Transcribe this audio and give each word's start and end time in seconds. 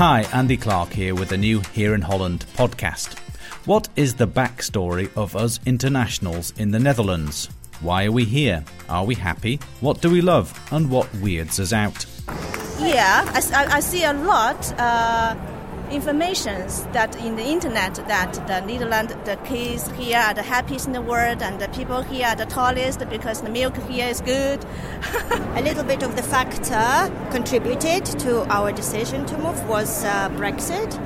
Hi, 0.00 0.22
Andy 0.32 0.56
Clark 0.56 0.94
here 0.94 1.14
with 1.14 1.30
a 1.32 1.36
new 1.36 1.60
Here 1.74 1.94
in 1.94 2.00
Holland 2.00 2.46
podcast. 2.56 3.18
What 3.66 3.90
is 3.96 4.14
the 4.14 4.26
backstory 4.26 5.14
of 5.14 5.36
us 5.36 5.60
internationals 5.66 6.54
in 6.56 6.70
the 6.70 6.78
Netherlands? 6.78 7.50
Why 7.82 8.06
are 8.06 8.10
we 8.10 8.24
here? 8.24 8.64
Are 8.88 9.04
we 9.04 9.14
happy? 9.14 9.60
What 9.80 10.00
do 10.00 10.08
we 10.08 10.22
love? 10.22 10.58
And 10.72 10.90
what 10.90 11.14
weirds 11.16 11.60
us 11.60 11.74
out? 11.74 12.06
Yeah, 12.78 13.30
I, 13.34 13.66
I 13.76 13.80
see 13.80 14.04
a 14.04 14.14
lot 14.14 14.72
uh, 14.80 15.36
informations 15.90 16.84
that 16.92 17.14
in 17.24 17.36
the 17.36 17.44
internet 17.44 17.94
that 17.94 18.32
the 18.46 18.60
Netherlands, 18.60 19.14
the 19.24 19.36
kids 19.44 19.90
here 19.92 20.18
are 20.18 20.34
the 20.34 20.42
happiest 20.42 20.86
in 20.86 20.92
the 20.92 21.02
world, 21.02 21.42
and 21.42 21.60
the 21.60 21.68
people 21.68 22.02
here 22.02 22.26
are 22.26 22.36
the 22.36 22.46
tallest 22.46 23.00
because 23.08 23.42
the 23.42 23.50
milk 23.50 23.76
here 23.88 24.08
is 24.08 24.20
good. 24.20 24.64
a 25.54 25.62
little 25.62 25.84
bit 25.84 26.02
of 26.02 26.16
the 26.16 26.22
factor 26.22 27.12
contributed 27.30 28.04
to 28.20 28.42
our 28.52 28.72
decision 28.72 29.26
to 29.26 29.36
move 29.38 29.68
was 29.68 30.04
uh, 30.04 30.28
Brexit. 30.30 30.98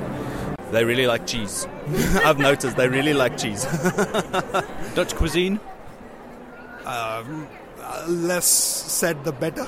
They 0.71 0.83
really 0.83 1.07
like 1.07 1.27
cheese. 1.27 1.67
I've 2.23 2.39
noticed 2.39 2.77
they 2.77 2.87
really 2.87 3.13
like 3.13 3.37
cheese. 3.37 3.65
Dutch 4.95 5.15
cuisine? 5.15 5.59
Um, 6.85 7.47
less 8.07 8.45
said, 8.45 9.23
the 9.23 9.31
better. 9.31 9.65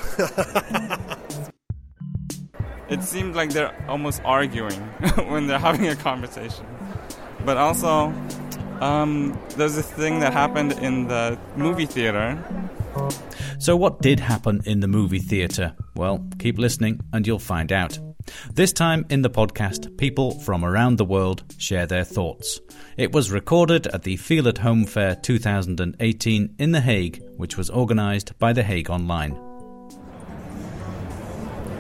It 2.89 3.03
seemed 3.03 3.35
like 3.35 3.51
they're 3.51 3.73
almost 3.89 4.21
arguing 4.23 4.79
when 5.27 5.47
they're 5.47 5.59
having 5.59 5.87
a 5.87 5.95
conversation. 5.95 6.65
But 7.45 7.57
also, 7.57 8.13
um, 8.81 9.39
there's 9.55 9.77
a 9.77 9.83
thing 9.83 10.19
that 10.19 10.33
happened 10.33 10.73
in 10.73 11.07
the 11.07 11.37
movie 11.55 11.85
theater. 11.85 12.37
So, 13.59 13.75
what 13.75 14.01
did 14.01 14.19
happen 14.19 14.61
in 14.65 14.79
the 14.79 14.87
movie 14.87 15.19
theatre? 15.19 15.75
Well, 15.95 16.27
keep 16.39 16.57
listening 16.57 17.01
and 17.13 17.25
you'll 17.25 17.39
find 17.39 17.71
out. 17.71 17.99
This 18.53 18.73
time 18.73 19.05
in 19.09 19.21
the 19.21 19.29
podcast, 19.29 19.97
people 19.97 20.31
from 20.39 20.65
around 20.65 20.97
the 20.97 21.05
world 21.05 21.43
share 21.57 21.85
their 21.85 22.03
thoughts. 22.03 22.59
It 22.97 23.13
was 23.13 23.31
recorded 23.31 23.87
at 23.87 24.03
the 24.03 24.17
Feel 24.17 24.47
at 24.47 24.57
Home 24.57 24.85
Fair 24.85 25.15
2018 25.15 26.55
in 26.59 26.71
The 26.71 26.81
Hague, 26.81 27.23
which 27.37 27.57
was 27.57 27.69
organised 27.69 28.37
by 28.37 28.53
The 28.53 28.63
Hague 28.63 28.89
Online. 28.89 29.46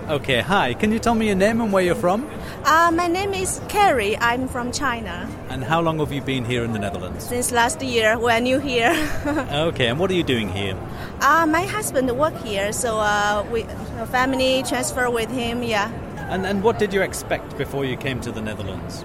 Okay, 0.09 0.39
hi. 0.39 0.73
Can 0.73 0.93
you 0.93 0.99
tell 0.99 1.15
me 1.15 1.27
your 1.27 1.35
name 1.35 1.59
and 1.59 1.73
where 1.73 1.83
you're 1.83 1.93
from? 1.93 2.29
Uh, 2.63 2.89
my 2.93 3.07
name 3.07 3.33
is 3.33 3.59
Carrie. 3.67 4.17
I'm 4.19 4.47
from 4.47 4.71
China. 4.71 5.29
And 5.49 5.65
how 5.65 5.81
long 5.81 5.99
have 5.99 6.13
you 6.13 6.21
been 6.21 6.45
here 6.45 6.63
in 6.63 6.71
the 6.71 6.79
Netherlands? 6.79 7.25
Since 7.25 7.51
last 7.51 7.81
year, 7.81 8.17
when 8.17 8.45
new 8.45 8.57
here. 8.57 8.95
okay, 9.51 9.87
and 9.87 9.99
what 9.99 10.09
are 10.09 10.13
you 10.13 10.23
doing 10.23 10.47
here? 10.47 10.77
Uh, 11.19 11.45
my 11.45 11.63
husband 11.63 12.09
work 12.17 12.33
here, 12.37 12.71
so 12.71 12.99
uh, 12.99 13.45
we 13.51 13.63
family 14.09 14.63
transfer 14.63 15.09
with 15.09 15.29
him. 15.29 15.61
Yeah. 15.61 15.91
And 16.29 16.45
and 16.45 16.63
what 16.63 16.79
did 16.79 16.93
you 16.93 17.01
expect 17.01 17.57
before 17.57 17.83
you 17.83 17.97
came 17.97 18.21
to 18.21 18.31
the 18.31 18.41
Netherlands? 18.41 19.03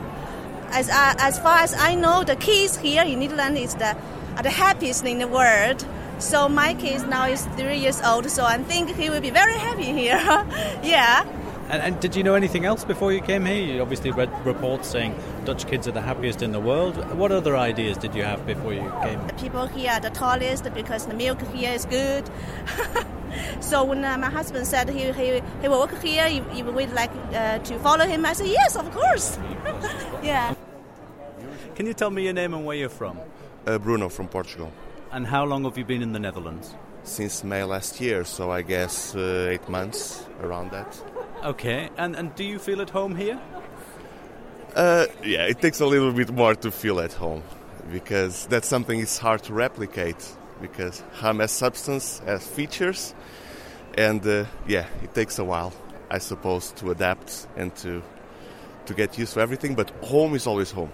As 0.71 0.89
uh, 0.89 1.15
as 1.19 1.37
far 1.41 1.59
as 1.59 1.75
I 1.75 1.97
know, 1.97 2.23
the 2.23 2.37
kids 2.37 2.77
here 2.79 3.03
in 3.03 3.19
Netherlands 3.19 3.61
is 3.61 3.75
the 3.75 3.97
are 4.37 4.43
the 4.45 4.55
happiest 4.55 5.05
in 5.05 5.19
the 5.19 5.27
world. 5.27 5.85
So 6.23 6.49
my 6.49 6.73
kid 6.75 7.09
now 7.09 7.27
is 7.27 7.45
three 7.57 7.79
years 7.79 8.01
old, 8.01 8.31
so 8.31 8.45
I 8.45 8.57
think 8.57 8.95
he 8.95 9.11
will 9.11 9.21
be 9.21 9.31
very 9.31 9.59
happy 9.59 9.93
here. 9.93 10.17
yeah. 10.83 11.27
And, 11.69 11.83
and, 11.83 12.01
did 12.01 12.15
you 12.15 12.23
know 12.23 12.35
anything 12.35 12.65
else 12.65 12.85
before 12.85 13.13
you 13.13 13.21
came 13.21 13.45
here? 13.45 13.57
You 13.57 13.83
obviously 13.83 14.13
read 14.13 14.31
reports 14.47 14.89
saying 14.89 15.17
Dutch 15.45 15.67
kids 15.67 15.89
are 15.89 15.93
the 15.93 16.01
happiest 16.01 16.41
in 16.41 16.53
the 16.53 16.61
world. 16.61 16.97
What 17.19 17.33
other 17.33 17.57
ideas 17.57 17.99
did 17.99 18.15
you 18.15 18.23
have 18.23 18.47
before 18.47 18.73
you 18.73 18.93
came? 19.03 19.27
The 19.27 19.35
people 19.35 19.67
here 19.67 19.91
are 19.91 20.01
the 20.01 20.11
tallest 20.11 20.73
because 20.73 21.07
the 21.07 21.15
milk 21.15 21.43
here 21.53 21.73
is 21.73 21.87
good. 21.87 22.31
so 23.61 23.85
when 23.85 24.05
uh, 24.05 24.17
my 24.17 24.31
husband 24.31 24.67
said 24.67 24.89
he, 24.91 25.11
he, 25.13 25.43
he 25.61 25.69
will 25.69 25.81
work 25.81 26.01
here, 26.03 26.29
you, 26.29 26.45
you 26.55 26.65
would 26.65 26.93
like 26.93 27.11
uh, 27.35 27.59
to 27.59 27.79
follow 27.81 28.07
him, 28.07 28.25
I 28.25 28.33
said, 28.35 28.47
yes, 28.47 28.77
of 28.77 28.91
course. 28.93 29.39
yeah. 30.23 30.55
Can 31.75 31.87
you 31.87 31.95
tell 31.95 32.11
me 32.11 32.23
your 32.25 32.33
name 32.33 32.55
and 32.55 32.65
where 32.65 32.77
you're 32.77 32.89
from? 32.89 33.19
Uh, 33.67 33.79
Bruno 33.79 34.09
from 34.09 34.29
Portugal. 34.29 34.73
And 35.13 35.27
how 35.27 35.45
long 35.45 35.65
have 35.65 35.77
you 35.77 35.85
been 35.85 36.01
in 36.01 36.13
the 36.13 36.19
Netherlands? 36.19 36.75
Since 37.05 37.45
May 37.45 37.65
last 37.65 38.01
year, 38.01 38.25
so 38.25 38.51
I 38.51 38.63
guess 38.63 39.15
uh, 39.15 39.49
eight 39.51 39.69
months 39.69 40.25
around 40.41 40.71
that. 40.71 41.03
Okay, 41.45 41.91
and, 41.99 42.17
and 42.17 42.35
do 42.35 42.45
you 42.45 42.59
feel 42.59 42.81
at 42.81 42.89
home 42.89 43.15
here? 43.15 43.39
Uh, 44.75 45.05
yeah, 45.23 45.45
it 45.45 45.61
takes 45.61 45.81
a 45.81 45.87
little 45.87 46.13
bit 46.13 46.31
more 46.31 46.55
to 46.55 46.71
feel 46.71 46.99
at 46.99 47.13
home 47.13 47.43
because 47.91 48.47
that's 48.47 48.67
something 48.67 49.01
it's 49.01 49.19
hard 49.19 49.43
to 49.43 49.53
replicate 49.53 50.35
because 50.63 51.03
ham 51.21 51.41
has 51.41 51.51
substance, 51.51 52.21
has 52.21 52.47
features, 52.47 53.15
and 53.99 54.27
uh, 54.27 54.47
yeah, 54.67 54.87
it 55.03 55.15
takes 55.15 55.39
a 55.39 55.45
while, 55.45 55.75
I 56.11 56.19
suppose, 56.19 56.73
to 56.77 56.91
adapt 56.91 57.49
and 57.57 57.75
to 57.77 58.03
to 58.87 58.95
get 58.95 59.19
used 59.19 59.35
to 59.35 59.41
everything. 59.41 59.75
But 59.75 59.91
home 60.03 60.35
is 60.35 60.47
always 60.47 60.71
home. 60.71 60.93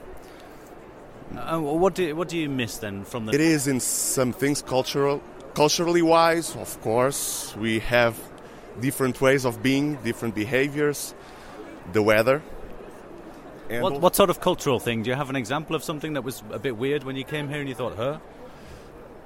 Uh, 1.37 1.59
what 1.61 1.95
do 1.95 2.17
what 2.17 2.29
do 2.29 2.39
you 2.39 2.49
miss 2.49 2.79
then 2.79 3.05
from 3.05 3.27
the? 3.27 3.33
It 3.33 3.41
is 3.41 3.67
in 3.67 3.81
some 3.81 4.33
things 4.33 4.63
cultural, 4.63 5.23
culturally 5.55 6.03
wise. 6.03 6.57
Of 6.57 6.81
course, 6.81 7.55
we 7.57 7.81
have 7.81 8.19
different 8.81 9.21
ways 9.21 9.45
of 9.45 9.63
being, 9.63 9.97
different 9.97 10.35
behaviors, 10.35 11.15
the 11.93 12.03
weather. 12.03 12.43
What, 13.69 14.01
what 14.01 14.17
sort 14.17 14.31
of 14.31 14.41
cultural 14.41 14.81
thing? 14.81 15.03
Do 15.03 15.11
you 15.11 15.17
have 15.17 15.29
an 15.29 15.37
example 15.37 15.77
of 15.77 15.85
something 15.85 16.15
that 16.15 16.25
was 16.25 16.43
a 16.51 16.59
bit 16.59 16.79
weird 16.79 17.05
when 17.05 17.17
you 17.17 17.25
came 17.25 17.49
here 17.51 17.61
and 17.61 17.69
you 17.69 17.75
thought, 17.75 17.97
"Huh"? 17.97 18.19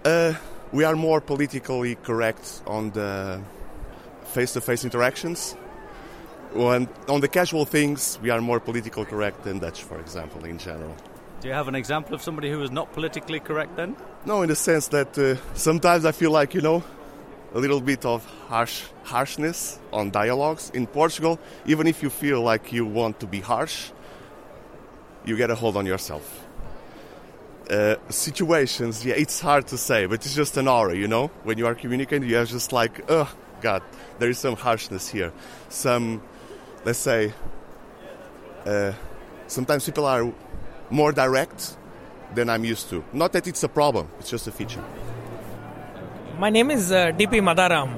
Uh, 0.04 0.34
we 0.72 0.82
are 0.82 0.96
more 0.96 1.20
politically 1.20 1.94
correct 1.94 2.62
on 2.66 2.90
the 2.90 3.40
face-to-face 4.24 4.84
interactions. 4.84 5.52
When, 6.54 6.88
on 7.08 7.20
the 7.20 7.28
casual 7.28 7.64
things, 7.64 8.19
we 8.20 8.30
are 8.30 8.40
more 8.40 8.58
politically 8.58 9.04
correct 9.04 9.44
than 9.44 9.58
Dutch, 9.60 9.84
for 9.84 10.00
example, 10.00 10.44
in 10.44 10.58
general. 10.58 10.96
Do 11.42 11.48
you 11.48 11.54
have 11.54 11.66
an 11.66 11.75
example 11.75 12.14
of 12.14 12.22
somebody 12.22 12.53
who 12.53 12.62
is 12.62 12.70
not 12.70 12.92
politically 12.92 13.41
correct 13.41 13.75
then? 13.75 13.97
No, 14.25 14.42
in 14.42 14.48
the 14.48 14.54
sense 14.54 14.86
that 14.88 15.19
uh, 15.19 15.34
sometimes 15.54 16.04
I 16.04 16.12
feel 16.12 16.30
like, 16.30 16.54
you 16.54 16.60
know, 16.60 16.84
a 17.53 17.58
little 17.58 17.80
bit 17.80 18.04
of 18.04 18.25
harsh 18.47 18.84
harshness 19.03 19.81
on 19.92 20.12
dialogues. 20.12 20.70
In 20.70 20.86
Portugal, 20.86 21.41
even 21.66 21.88
if 21.88 22.00
you 22.00 22.10
feel 22.10 22.42
like 22.42 22.72
you 22.72 22.86
want 22.86 23.19
to 23.19 23.26
be 23.26 23.41
harsh, 23.41 23.91
you 25.25 25.36
get 25.36 25.50
a 25.50 25.56
hold 25.56 25.76
on 25.76 25.84
yourself. 25.84 26.47
Uh, 27.69 27.97
situations, 28.08 29.04
yeah, 29.04 29.14
it's 29.14 29.41
hard 29.41 29.66
to 29.66 29.76
say, 29.76 30.06
but 30.06 30.25
it's 30.25 30.36
just 30.36 30.56
an 30.56 30.69
aura, 30.69 30.94
you 30.94 31.08
know? 31.08 31.26
When 31.42 31.58
you 31.58 31.66
are 31.66 31.75
communicating, 31.75 32.28
you 32.28 32.38
are 32.38 32.44
just 32.44 32.72
like, 32.72 33.10
oh, 33.10 33.28
God, 33.60 33.82
there 34.20 34.31
is 34.31 34.38
some 34.38 34.54
harshness 34.54 35.08
here. 35.08 35.32
Some, 35.70 36.22
let's 36.84 37.00
say, 37.00 37.32
uh, 38.64 38.92
sometimes 39.48 39.84
people 39.84 40.06
are 40.06 40.32
more 40.92 41.10
direct 41.10 41.76
than 42.34 42.48
I'm 42.50 42.64
used 42.64 42.91
to. 42.91 43.03
Not 43.12 43.32
that 43.32 43.47
it's 43.47 43.62
a 43.62 43.69
problem, 43.69 44.08
it's 44.19 44.30
just 44.30 44.47
a 44.47 44.53
feature. 44.53 44.84
My 46.38 46.50
name 46.50 46.70
is 46.70 46.92
uh, 46.92 47.12
DP 47.19 47.41
Madaram, 47.48 47.91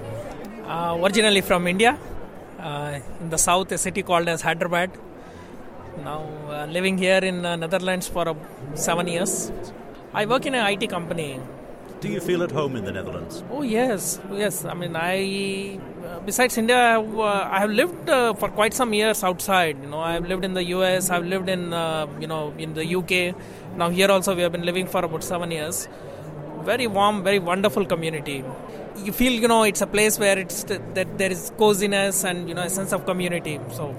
uh, 0.67 1.03
originally 1.03 1.41
from 1.41 1.67
India, 1.67 1.99
uh, 2.61 3.01
in 3.21 3.31
the 3.31 3.39
south, 3.39 3.73
a 3.73 3.79
city 3.79 4.03
called 4.03 4.29
as 4.29 4.43
Hyderabad. 4.43 4.91
Now 6.05 6.23
uh, 6.49 6.67
living 6.67 6.97
here 6.99 7.19
in 7.19 7.45
uh, 7.45 7.57
Netherlands 7.57 8.09
for 8.09 8.37
seven 8.75 9.09
years. 9.09 9.51
I 10.13 10.27
work 10.27 10.47
in 10.47 10.55
an 10.55 10.67
IT 10.73 10.89
company. 10.91 11.41
Do 12.01 12.09
you 12.09 12.21
feel 12.21 12.43
at 12.43 12.51
home 12.51 12.77
in 12.77 12.85
the 12.85 12.93
Netherlands? 12.93 13.43
Oh 13.51 13.63
yes, 13.63 14.21
yes. 14.33 14.65
I 14.65 14.75
mean, 14.75 14.95
I 14.95 15.81
besides 16.27 16.59
India, 16.59 16.77
I 16.77 16.91
have, 16.93 17.19
uh, 17.19 17.49
I 17.51 17.61
have 17.61 17.71
lived 17.71 18.11
uh, 18.11 18.35
for 18.35 18.49
quite 18.49 18.75
some 18.75 18.93
years 18.93 19.23
outside. 19.25 19.79
You 19.83 19.89
know, 19.89 20.01
I 20.01 20.13
have 20.13 20.27
lived 20.29 20.45
in 20.45 20.55
the 20.55 20.65
US. 20.77 21.11
I've 21.11 21.27
lived 21.27 21.49
in 21.49 21.73
uh, 21.73 22.07
you 22.21 22.27
know 22.27 22.53
in 22.59 22.75
the 22.75 22.85
UK. 22.97 23.35
Now 23.77 23.89
here 23.91 24.11
also 24.11 24.35
we 24.35 24.43
have 24.43 24.53
been 24.53 24.65
living 24.65 24.87
for 24.87 25.05
about 25.05 25.25
seven 25.25 25.51
years. 25.51 25.89
Very 26.63 26.87
warm, 26.87 27.23
very 27.23 27.39
wonderful 27.39 27.85
community. 27.85 28.45
You 28.97 29.13
feel 29.13 29.33
you 29.33 29.49
know 29.49 29.63
it's 29.65 29.81
a 29.81 29.87
place 29.87 30.19
where 30.19 30.39
it's 30.39 30.65
that 30.65 31.19
there 31.19 31.31
is 31.31 31.53
coziness 31.59 32.25
and 32.25 32.49
you 32.49 32.55
know 32.55 32.63
a 32.63 32.71
sense 32.71 32.93
of 32.93 33.07
community. 33.07 33.59
So 33.73 33.95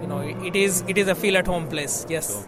you 0.00 0.06
know 0.06 0.20
it 0.20 0.56
is 0.56 0.84
it 0.88 0.98
is 0.98 1.08
a 1.08 1.14
feel 1.14 1.36
at 1.36 1.46
home 1.46 1.68
place. 1.68 2.06
Yes. 2.08 2.46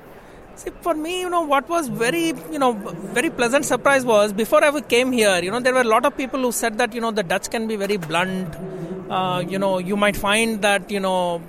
See, 0.61 0.71
for 0.83 0.93
me, 0.93 1.21
you 1.21 1.31
know, 1.31 1.41
what 1.41 1.67
was 1.71 1.89
very, 1.89 2.27
you 2.55 2.59
know, 2.59 2.73
very 3.19 3.31
pleasant 3.31 3.65
surprise 3.65 4.05
was 4.05 4.35
before 4.35 4.63
I 4.63 4.79
came 4.83 5.11
here, 5.11 5.41
you 5.43 5.51
know, 5.51 5.59
there 5.59 5.73
were 5.73 5.81
a 5.81 5.93
lot 5.93 6.05
of 6.05 6.15
people 6.19 6.41
who 6.41 6.53
said 6.53 6.77
that, 6.77 6.93
you 6.95 7.01
know, 7.01 7.11
the 7.11 7.23
Dutch 7.23 7.49
can 7.49 7.67
be 7.67 7.77
very 7.77 7.97
blunt. 7.97 8.55
Uh, 9.09 9.43
you 9.49 9.59
know, 9.59 9.79
you 9.79 9.97
might 9.97 10.19
find 10.19 10.61
that, 10.61 10.91
you 10.91 11.01
know, 11.01 11.41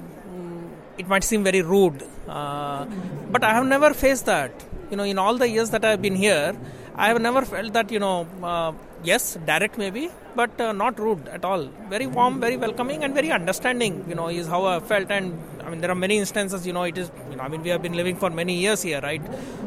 it 0.97 1.09
might 1.09 1.25
seem 1.25 1.43
very 1.43 1.61
rude. 1.61 2.01
Uh, 2.25 2.85
but 3.29 3.43
I 3.43 3.53
have 3.53 3.65
never 3.65 3.93
faced 3.93 4.27
that. 4.27 4.53
You 4.89 4.95
know, 4.95 5.03
in 5.03 5.17
all 5.17 5.37
the 5.37 5.49
years 5.49 5.71
that 5.71 5.83
I've 5.83 6.01
been 6.01 6.15
here, 6.15 6.55
I 6.95 7.09
have 7.09 7.21
never 7.21 7.41
felt 7.41 7.73
that, 7.73 7.91
you 7.91 7.99
know, 7.99 8.25
uh, 8.41 8.71
yes, 9.03 9.37
direct 9.45 9.77
maybe, 9.77 10.09
but 10.35 10.59
uh, 10.61 10.71
not 10.71 10.99
rude 10.99 11.27
at 11.27 11.43
all. 11.45 11.63
Very 11.89 12.07
warm, 12.07 12.39
very 12.39 12.57
welcoming, 12.57 13.03
and 13.03 13.13
very 13.13 13.31
understanding. 13.31 14.05
You 14.07 14.15
know, 14.15 14.29
is 14.29 14.47
how 14.47 14.65
I 14.65 14.79
felt. 14.79 15.11
And 15.11 15.39
I 15.63 15.69
mean, 15.69 15.81
there 15.81 15.91
are 15.91 15.95
many 15.95 16.17
instances. 16.17 16.65
You 16.65 16.73
know, 16.73 16.83
it 16.83 16.97
is. 16.97 17.11
You 17.29 17.37
know, 17.37 17.43
I 17.43 17.47
mean, 17.47 17.63
we 17.63 17.69
have 17.69 17.81
been 17.81 17.93
living 17.93 18.15
for 18.15 18.29
many 18.29 18.57
years 18.57 18.81
here, 18.81 19.01
right? 19.01 19.21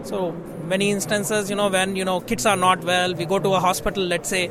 So 0.05 0.33
many 0.75 0.91
instances. 0.91 1.51
You 1.51 1.57
know, 1.57 1.69
when 1.69 1.97
you 1.97 2.05
know 2.05 2.21
kids 2.21 2.47
are 2.47 2.57
not 2.57 2.85
well, 2.85 3.15
we 3.15 3.25
go 3.25 3.39
to 3.39 3.55
a 3.55 3.61
hospital. 3.61 4.05
Let's 4.05 4.29
say, 4.29 4.51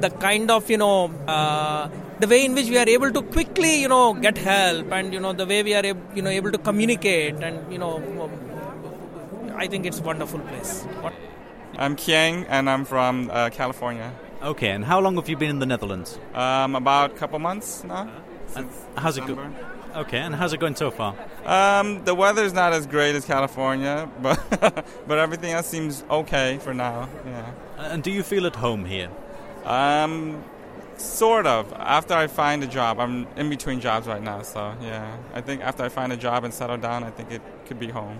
the 0.00 0.10
kind 0.10 0.50
of 0.50 0.70
you 0.70 0.78
know 0.78 1.10
uh, 1.26 1.88
the 2.20 2.28
way 2.28 2.44
in 2.44 2.54
which 2.54 2.68
we 2.68 2.78
are 2.78 2.88
able 2.88 3.10
to 3.12 3.22
quickly, 3.22 3.80
you 3.80 3.88
know, 3.88 4.14
get 4.14 4.38
help, 4.38 4.92
and 4.92 5.12
you 5.12 5.20
know, 5.20 5.32
the 5.32 5.46
way 5.46 5.62
we 5.62 5.74
are, 5.74 5.84
you 5.84 6.22
know, 6.22 6.30
able 6.30 6.52
to 6.52 6.58
communicate, 6.58 7.34
and 7.36 7.72
you 7.72 7.78
know, 7.78 8.30
I 9.56 9.66
think 9.66 9.86
it's 9.86 10.00
a 10.00 10.02
wonderful 10.02 10.40
place. 10.40 10.82
What? 11.00 11.14
I'm 11.76 11.96
Kiang, 11.96 12.46
and 12.48 12.70
I'm 12.70 12.84
from 12.84 13.30
uh, 13.32 13.50
California. 13.50 14.12
Okay, 14.44 14.68
and 14.68 14.84
how 14.84 15.00
long 15.00 15.16
have 15.16 15.26
you 15.26 15.38
been 15.38 15.48
in 15.48 15.58
the 15.58 15.64
Netherlands? 15.64 16.18
Um, 16.34 16.76
about 16.76 17.12
a 17.12 17.14
couple 17.14 17.38
months 17.38 17.82
now. 17.82 18.10
And 18.54 18.68
how's 18.94 19.16
it 19.16 19.26
going? 19.26 19.56
Okay, 19.96 20.18
and 20.18 20.34
how's 20.34 20.52
it 20.52 20.60
going 20.60 20.76
so 20.76 20.90
far? 20.90 21.16
Um, 21.46 22.04
the 22.04 22.14
weather's 22.14 22.52
not 22.52 22.74
as 22.74 22.86
great 22.86 23.14
as 23.14 23.24
California, 23.24 24.06
but 24.22 24.38
but 25.08 25.18
everything 25.18 25.52
else 25.52 25.66
seems 25.66 26.04
okay 26.10 26.58
for 26.58 26.74
now. 26.74 27.08
Yeah. 27.24 27.52
And 27.78 28.02
do 28.02 28.10
you 28.10 28.22
feel 28.22 28.46
at 28.46 28.56
home 28.56 28.84
here? 28.84 29.08
Um, 29.64 30.44
sort 30.98 31.46
of. 31.46 31.72
After 31.72 32.12
I 32.12 32.26
find 32.26 32.62
a 32.62 32.66
job, 32.66 33.00
I'm 33.00 33.26
in 33.36 33.48
between 33.48 33.80
jobs 33.80 34.06
right 34.06 34.22
now, 34.22 34.42
so 34.42 34.74
yeah. 34.82 35.16
I 35.32 35.40
think 35.40 35.62
after 35.62 35.84
I 35.84 35.88
find 35.88 36.12
a 36.12 36.18
job 36.18 36.44
and 36.44 36.52
settle 36.52 36.76
down, 36.76 37.02
I 37.02 37.10
think 37.10 37.32
it 37.32 37.40
could 37.64 37.80
be 37.80 37.88
home. 37.88 38.18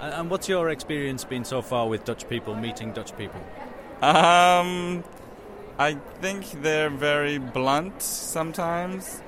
And 0.00 0.28
what's 0.28 0.50
your 0.50 0.68
experience 0.68 1.24
been 1.24 1.46
so 1.46 1.62
far 1.62 1.88
with 1.88 2.04
Dutch 2.04 2.28
people 2.28 2.54
meeting 2.54 2.92
Dutch 2.92 3.16
people? 3.16 3.40
Um, 4.02 5.04
I 5.78 5.94
think 6.20 6.62
they're 6.62 6.90
very 6.90 7.38
blunt 7.38 8.02
sometimes. 8.02 9.22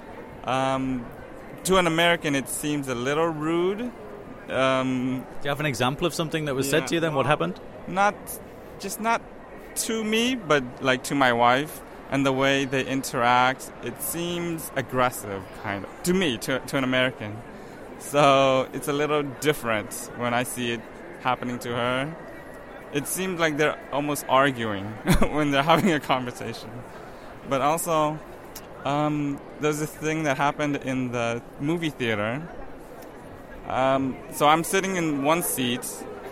Um, 0.45 1.07
to 1.65 1.77
an 1.77 1.87
American, 1.87 2.35
it 2.35 2.49
seems 2.49 2.89
a 2.89 2.95
little 2.95 3.29
rude. 3.29 3.91
Um, 4.49 5.27
Do 5.41 5.45
you 5.45 5.49
have 5.51 5.61
an 5.61 5.67
example 5.67 6.07
of 6.07 6.15
something 6.15 6.47
that 6.47 6.55
was 6.55 6.67
yeah, 6.67 6.71
said 6.73 6.87
to 6.89 6.95
you 6.95 7.01
then? 7.01 7.15
What 7.15 7.27
happened? 7.27 7.61
Not, 7.87 8.15
just 8.79 9.01
not 9.01 9.21
to 9.77 10.05
me, 10.05 10.35
but 10.35 10.65
like 10.83 11.05
to 11.05 11.15
my 11.15 11.33
wife 11.33 11.83
and 12.11 12.25
the 12.25 12.33
way 12.33 12.65
they 12.65 12.85
interact. 12.85 13.71
It 13.85 14.01
seems 14.03 14.71
aggressive, 14.77 15.43
kind 15.63 15.85
of, 15.85 15.91
to 16.05 16.15
me, 16.15 16.39
to, 16.39 16.59
to 16.61 16.77
an 16.77 16.85
American. 16.85 17.37
So 17.99 18.69
it's 18.73 18.89
a 18.89 18.93
little 18.93 19.23
different 19.23 19.93
when 20.17 20.33
I 20.33 20.45
see 20.45 20.73
it 20.73 20.81
happening 21.21 21.59
to 21.61 21.71
her. 21.71 22.17
It 22.93 23.07
seems 23.07 23.39
like 23.39 23.57
they're 23.57 23.79
almost 23.93 24.25
arguing 24.29 24.85
when 25.31 25.51
they're 25.51 25.63
having 25.63 25.93
a 25.93 26.01
conversation. 26.01 26.71
But 27.49 27.61
also, 27.61 28.19
um, 28.85 29.41
there's 29.61 29.81
a 29.81 29.87
thing 29.87 30.23
that 30.23 30.37
happened 30.37 30.77
in 30.77 31.13
the 31.13 31.43
movie 31.61 31.91
theater. 31.91 32.43
Um, 33.67 34.17
so 34.33 34.49
I'm 34.49 34.65
sitting 34.65 34.97
in 34.97 35.23
one 35.23 35.43
seat, 35.43 35.87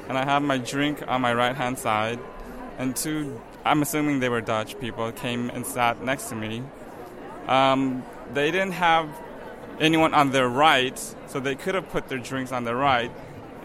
and 0.08 0.16
I 0.16 0.24
have 0.24 0.42
my 0.42 0.56
drink 0.56 1.02
on 1.06 1.20
my 1.20 1.34
right 1.34 1.54
hand 1.54 1.78
side, 1.78 2.18
and 2.78 2.96
two, 2.96 3.40
I'm 3.64 3.82
assuming 3.82 4.20
they 4.20 4.28
were 4.28 4.40
Dutch 4.40 4.78
people, 4.80 5.10
came 5.12 5.50
and 5.50 5.66
sat 5.66 6.02
next 6.02 6.28
to 6.30 6.34
me. 6.34 6.62
Um, 7.46 8.02
they 8.32 8.50
didn't 8.50 8.72
have 8.72 9.08
anyone 9.80 10.14
on 10.14 10.30
their 10.30 10.48
right, 10.48 10.98
so 11.26 11.40
they 11.40 11.54
could 11.54 11.74
have 11.74 11.88
put 11.90 12.08
their 12.08 12.18
drinks 12.18 12.52
on 12.52 12.64
their 12.64 12.76
right. 12.76 13.10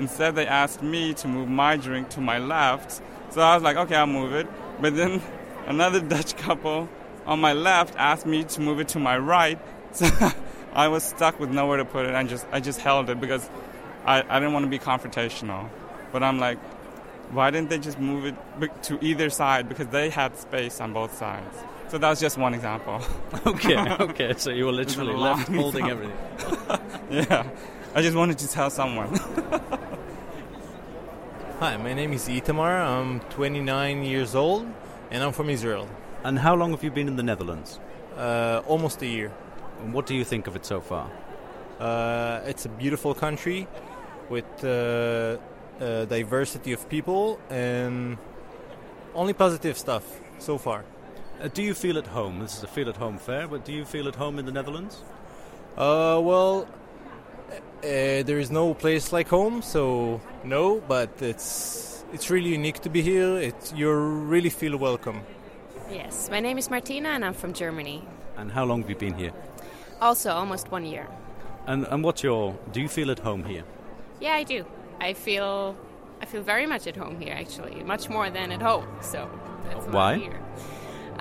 Instead, 0.02 0.34
they 0.34 0.48
asked 0.48 0.82
me 0.82 1.14
to 1.14 1.28
move 1.28 1.48
my 1.48 1.78
drink 1.78 2.10
to 2.10 2.20
my 2.20 2.40
left. 2.40 3.02
So 3.30 3.40
I 3.40 3.54
was 3.54 3.62
like, 3.62 3.78
okay, 3.78 3.96
I'll 3.96 4.08
move 4.08 4.34
it. 4.34 4.48
But 4.82 4.96
then 4.96 5.22
another 5.68 6.02
Dutch 6.02 6.36
couple 6.38 6.90
on 7.28 7.40
my 7.40 7.54
left 7.54 7.94
asked 7.98 8.26
me 8.26 8.44
to 8.44 8.62
move 8.62 8.80
it 8.80 8.88
to 8.90 9.00
my 9.00 9.18
right. 9.18 9.60
So 9.94 10.08
I 10.74 10.88
was 10.88 11.04
stuck 11.04 11.38
with 11.40 11.50
nowhere 11.50 11.78
to 11.78 11.86
put 11.86 12.06
it. 12.06 12.16
and 12.16 12.30
just 12.30 12.48
I 12.52 12.62
just 12.62 12.80
held 12.80 13.10
it 13.10 13.20
because 13.20 13.48
I, 14.06 14.24
I 14.28 14.40
didn't 14.40 14.54
want 14.54 14.64
to 14.64 14.70
be 14.70 14.80
confrontational. 14.80 15.70
But 16.14 16.24
I'm 16.24 16.40
like, 16.40 16.58
why 17.30 17.52
didn't 17.52 17.70
they 17.70 17.78
just 17.78 18.00
move 18.00 18.26
it 18.26 18.84
to 18.84 18.98
either 19.06 19.30
side? 19.30 19.70
Because 19.70 19.88
they 19.88 20.10
had 20.10 20.38
space 20.38 20.80
on 20.82 20.94
both 20.94 21.16
sides. 21.16 21.58
So 21.90 21.98
that's 21.98 22.22
just 22.22 22.38
one 22.38 22.54
example. 22.54 23.02
okay, 23.46 23.78
okay. 24.00 24.34
So 24.38 24.50
you 24.50 24.66
were 24.66 24.72
literally 24.72 25.14
left 25.14 25.50
holding 25.50 25.90
everything. 25.90 26.18
yeah, 27.12 27.50
I 27.94 28.02
just 28.02 28.16
wanted 28.16 28.38
to 28.40 28.48
tell 28.48 28.70
someone. 28.70 29.20
Hi, 31.62 31.78
my 31.78 31.94
name 31.94 32.12
is 32.14 32.28
Itamar. 32.28 32.82
I'm 32.84 33.20
29 33.30 34.02
years 34.02 34.34
old, 34.34 34.66
and 35.12 35.24
I'm 35.24 35.32
from 35.32 35.48
Israel. 35.48 35.88
And 36.24 36.40
how 36.40 36.56
long 36.56 36.72
have 36.72 36.84
you 36.84 36.90
been 36.90 37.08
in 37.08 37.18
the 37.18 37.22
Netherlands? 37.22 37.80
Uh, 38.18 38.64
almost 38.66 39.00
a 39.04 39.06
year. 39.06 39.32
And 39.80 39.94
what 39.94 40.08
do 40.08 40.16
you 40.16 40.26
think 40.26 40.48
of 40.48 40.56
it 40.56 40.66
so 40.66 40.82
far? 40.82 41.08
Uh, 41.80 42.42
it's 42.48 42.66
a 42.66 42.70
beautiful 42.70 43.14
country 43.14 43.68
with 44.28 44.52
uh, 44.64 45.38
a 45.80 46.08
diversity 46.08 46.74
of 46.74 46.90
people 46.90 47.40
and 47.52 48.18
only 49.14 49.34
positive 49.34 49.78
stuff 49.78 50.20
so 50.40 50.58
far. 50.58 50.84
Uh, 51.40 51.48
do 51.48 51.62
you 51.62 51.76
feel 51.76 52.00
at 52.00 52.08
home? 52.08 52.40
This 52.40 52.58
is 52.58 52.64
a 52.64 52.68
feel 52.68 52.90
at 52.90 52.98
home 52.98 53.20
fair, 53.20 53.48
but 53.48 53.66
do 53.66 53.72
you 53.72 53.86
feel 53.86 54.08
at 54.08 54.16
home 54.16 54.40
in 54.40 54.48
the 54.48 54.52
Netherlands? 54.52 55.04
Uh, 55.78 56.20
well, 56.24 56.68
uh, 57.84 58.24
there 58.24 58.40
is 58.40 58.52
no 58.52 58.74
place 58.74 59.12
like 59.12 59.28
home, 59.28 59.62
so 59.62 60.22
no. 60.44 60.82
But 60.88 61.10
it's 61.22 62.04
it's 62.14 62.30
really 62.30 62.50
unique 62.50 62.80
to 62.82 62.90
be 62.90 63.02
here. 63.02 63.38
It 63.38 63.74
you 63.76 63.92
really 63.92 64.50
feel 64.50 64.78
welcome. 64.78 65.22
Yes, 65.90 66.30
my 66.30 66.40
name 66.40 66.58
is 66.58 66.70
Martina, 66.70 67.10
and 67.10 67.26
I'm 67.26 67.34
from 67.34 67.54
Germany. 67.54 68.04
And 68.38 68.52
how 68.52 68.66
long 68.66 68.82
have 68.82 68.90
you 68.90 68.96
been 68.96 69.16
here? 69.16 69.34
Also, 70.00 70.32
almost 70.32 70.72
one 70.72 70.86
year. 70.86 71.08
And 71.68 71.86
and 71.88 72.04
what's 72.04 72.24
your? 72.24 72.56
Do 72.72 72.82
you 72.82 72.88
feel 72.88 73.12
at 73.12 73.20
home 73.20 73.44
here? 73.44 73.64
Yeah, 74.20 74.34
I 74.34 74.44
do. 74.44 74.66
I 75.00 75.14
feel 75.14 75.76
I 76.22 76.26
feel 76.26 76.44
very 76.44 76.68
much 76.68 76.88
at 76.88 76.96
home 76.96 77.20
here, 77.20 77.34
actually, 77.34 77.84
much 77.84 78.10
more 78.10 78.30
than 78.30 78.52
at 78.52 78.62
home. 78.62 78.86
So 79.02 79.30
that's 79.70 79.88
why. 79.88 80.18
Here. 80.18 80.40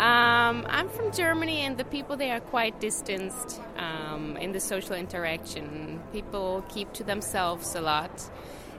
Um, 0.01 0.65
I'm 0.71 0.89
from 0.89 1.13
Germany, 1.13 1.61
and 1.61 1.77
the 1.77 1.85
people 1.85 2.17
there 2.17 2.35
are 2.35 2.41
quite 2.41 2.81
distanced 2.81 3.61
um, 3.77 4.39
in 4.39 4.53
the 4.53 4.59
social 4.59 4.95
interaction. 4.95 6.01
People 6.11 6.65
keep 6.71 6.91
to 6.95 7.05
themselves 7.05 7.75
a 7.75 7.83
lot, 7.83 8.31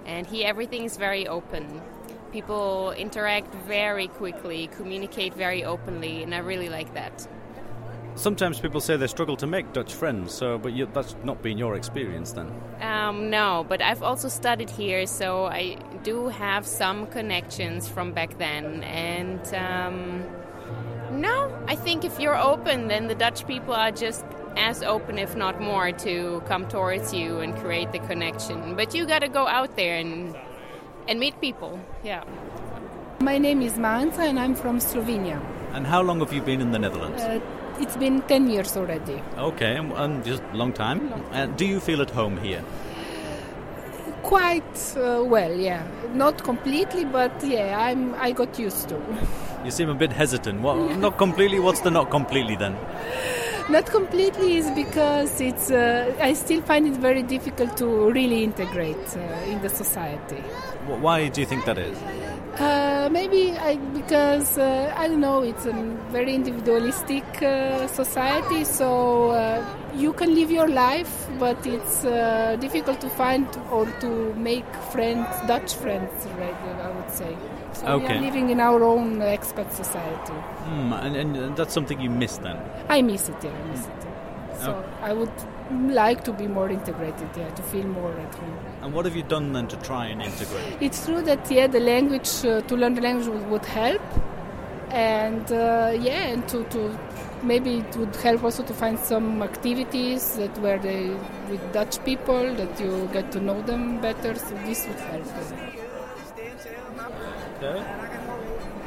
and 0.08 0.26
here 0.26 0.48
everything 0.48 0.84
is 0.84 0.98
very 0.98 1.28
open. 1.28 1.80
People 2.32 2.92
interact 2.94 3.54
very 3.68 4.08
quickly, 4.08 4.68
communicate 4.76 5.36
very 5.36 5.64
openly, 5.64 6.24
and 6.24 6.34
I 6.34 6.40
really 6.40 6.70
like 6.70 6.92
that. 6.96 7.28
Sometimes 8.16 8.60
people 8.60 8.82
say 8.82 8.98
they 8.98 9.06
struggle 9.06 9.38
to 9.38 9.46
make 9.46 9.74
Dutch 9.74 9.94
friends, 9.94 10.34
so 10.34 10.58
but 10.58 10.74
you, 10.74 10.88
that's 10.92 11.16
not 11.24 11.44
been 11.44 11.60
your 11.60 11.76
experience 11.76 12.32
then. 12.32 12.52
Um, 12.82 13.30
no, 13.30 13.64
but 13.70 13.80
I've 13.80 14.02
also 14.02 14.28
studied 14.28 14.72
here, 14.72 15.06
so 15.06 15.46
I 15.46 15.78
do 16.02 16.30
have 16.30 16.66
some 16.66 17.06
connections 17.06 17.88
from 17.88 18.12
back 18.12 18.40
then, 18.40 18.82
and 18.84 19.54
um, 19.54 20.24
no, 21.12 21.52
I 21.68 21.76
think 21.76 22.04
if 22.04 22.20
you're 22.20 22.38
open, 22.38 22.88
then 22.88 23.08
the 23.08 23.16
Dutch 23.16 23.46
people 23.48 23.74
are 23.74 23.92
just 23.92 24.26
as 24.58 24.84
open, 24.84 25.18
if 25.18 25.36
not 25.36 25.62
more, 25.62 25.92
to 25.92 26.42
come 26.48 26.68
towards 26.68 27.14
you 27.14 27.40
and 27.40 27.56
create 27.58 27.92
the 27.92 28.00
connection. 28.00 28.76
But 28.76 28.94
you 28.94 29.06
got 29.06 29.20
to 29.20 29.30
go 29.30 29.48
out 29.48 29.76
there 29.76 29.98
and 29.98 30.36
and 31.08 31.20
meet 31.20 31.40
people. 31.42 31.80
Yeah. 32.04 32.24
My 33.20 33.38
name 33.38 33.62
is 33.62 33.74
Manza 33.74 34.20
and 34.20 34.40
I'm 34.40 34.56
from 34.56 34.80
Slovenia. 34.80 35.42
And 35.74 35.86
how 35.88 36.02
long 36.02 36.20
have 36.20 36.34
you 36.34 36.42
been 36.42 36.62
in 36.62 36.72
the 36.72 36.80
Netherlands? 36.80 37.22
Uh, 37.22 37.40
it's 37.80 37.96
been 37.96 38.22
10 38.24 38.50
years 38.50 38.76
already. 38.76 39.22
Okay, 39.38 39.76
and 39.76 40.24
just 40.26 40.44
a 40.54 40.58
long 40.58 40.74
time. 40.74 41.10
Long 41.10 41.24
time. 41.24 41.50
Uh, 41.50 41.56
do 41.56 41.66
you 41.66 41.80
feel 41.80 42.02
at 42.02 42.10
home 42.10 42.38
here? 42.38 42.64
Quite 44.24 44.96
uh, 44.98 45.24
well, 45.24 45.54
yeah. 45.54 45.88
Not 46.14 46.44
completely, 46.44 47.06
but 47.06 47.32
yeah, 47.44 47.80
I'm 47.80 48.14
I 48.16 48.32
got 48.32 48.60
used 48.60 48.90
to. 48.90 49.02
You 49.64 49.72
seem 49.72 49.90
a 49.90 49.94
bit 49.94 50.12
hesitant. 50.12 50.62
Not 50.62 51.18
completely. 51.18 51.60
What's 51.60 51.82
the 51.82 51.92
not 51.92 52.10
completely 52.10 52.56
then? 52.56 52.76
Not 53.70 53.86
completely 53.86 54.58
is 54.58 54.70
because 54.72 55.40
it's. 55.40 55.70
Uh, 55.72 56.14
I 56.20 56.34
still 56.34 56.62
find 56.62 56.88
it 56.88 56.94
very 56.94 57.24
difficult 57.24 57.78
to 57.78 58.12
really 58.12 58.44
integrate 58.44 58.98
uh, 59.16 59.52
in 59.52 59.62
the 59.62 59.70
society. 59.70 60.42
Why 60.88 61.28
do 61.30 61.42
you 61.42 61.48
think 61.48 61.66
that 61.66 61.78
is? 61.78 61.98
Uh, 62.60 63.08
maybe 63.12 63.52
I, 63.52 63.76
because 63.76 64.58
uh, 64.58 64.94
I 64.98 65.08
don't 65.08 65.22
know. 65.22 65.44
It's 65.44 65.66
a 65.66 65.74
very 66.12 66.34
individualistic 66.34 67.24
uh, 67.42 67.88
society, 67.88 68.66
so 68.66 69.30
uh, 69.30 69.64
you 69.96 70.12
can 70.12 70.34
live 70.36 70.52
your 70.52 70.68
life, 70.68 71.30
but 71.40 71.66
it's 71.66 72.02
difficult 72.60 73.00
to 73.02 73.10
find 73.10 73.48
or 73.72 73.86
to 74.02 74.34
make 74.34 74.66
friends, 74.92 75.28
Dutch 75.48 75.76
friends. 75.76 76.12
Right, 76.38 76.56
I 76.82 76.90
would 76.90 77.12
say. 77.12 77.38
So 77.74 77.88
okay. 77.88 78.08
we 78.08 78.14
are 78.14 78.22
living 78.22 78.50
in 78.50 78.60
our 78.60 78.84
own 78.84 79.20
expat 79.20 79.72
society. 79.72 80.34
Mm, 80.66 81.06
and, 81.06 81.36
and, 81.36 81.58
that's 81.58 81.74
something 81.74 82.00
you 82.00 82.10
miss 82.10 82.38
then? 82.38 82.58
I 82.90 83.02
miss 83.02 83.30
it, 83.30 83.36
yeah, 83.44 83.52
I 83.52 83.64
miss 83.72 83.88
it. 83.88 84.02
So 84.60 84.72
oh. 84.74 85.04
I 85.04 85.14
would 85.14 85.32
like 85.72 86.24
to 86.26 86.34
be 86.34 86.48
more 86.48 86.70
integrated, 86.70 87.30
yeah, 87.36 87.50
to 87.50 87.64
feel 87.64 87.86
more 87.86 88.12
at 88.12 88.36
home. 88.36 88.60
And 88.82 88.94
what 88.94 89.06
have 89.06 89.16
you 89.16 89.24
done 89.24 89.54
then 89.54 89.68
to 89.70 89.78
try 89.78 90.08
and 90.08 90.22
integrate? 90.22 90.78
It's 90.82 91.06
true 91.06 91.22
that, 91.24 91.50
yeah, 91.50 91.68
the 91.68 91.80
language, 91.80 92.46
uh, 92.46 92.62
to 92.62 92.76
learn 92.76 92.94
the 92.96 93.02
language 93.02 93.28
would, 93.28 93.50
would 93.50 93.66
help. 93.66 94.02
And, 94.90 95.50
uh, 95.52 95.98
yeah, 96.00 96.28
and 96.28 96.48
to, 96.50 96.64
to 96.66 97.00
maybe 97.44 97.78
it 97.78 97.96
would 97.96 98.16
help 98.18 98.44
also 98.44 98.64
to 98.64 98.74
find 98.74 99.00
some 99.00 99.42
activities 99.42 100.36
that 100.36 100.56
where 100.60 100.78
they 100.78 101.10
with 101.50 101.74
Dutch 101.74 102.04
people 102.04 102.54
that 102.56 102.80
you 102.80 103.10
get 103.14 103.32
to 103.32 103.40
know 103.40 103.62
them 103.62 104.00
better. 104.02 104.36
So 104.36 104.56
this 104.66 104.88
would 104.88 105.00
help. 105.00 105.71
Okay. 107.64 107.84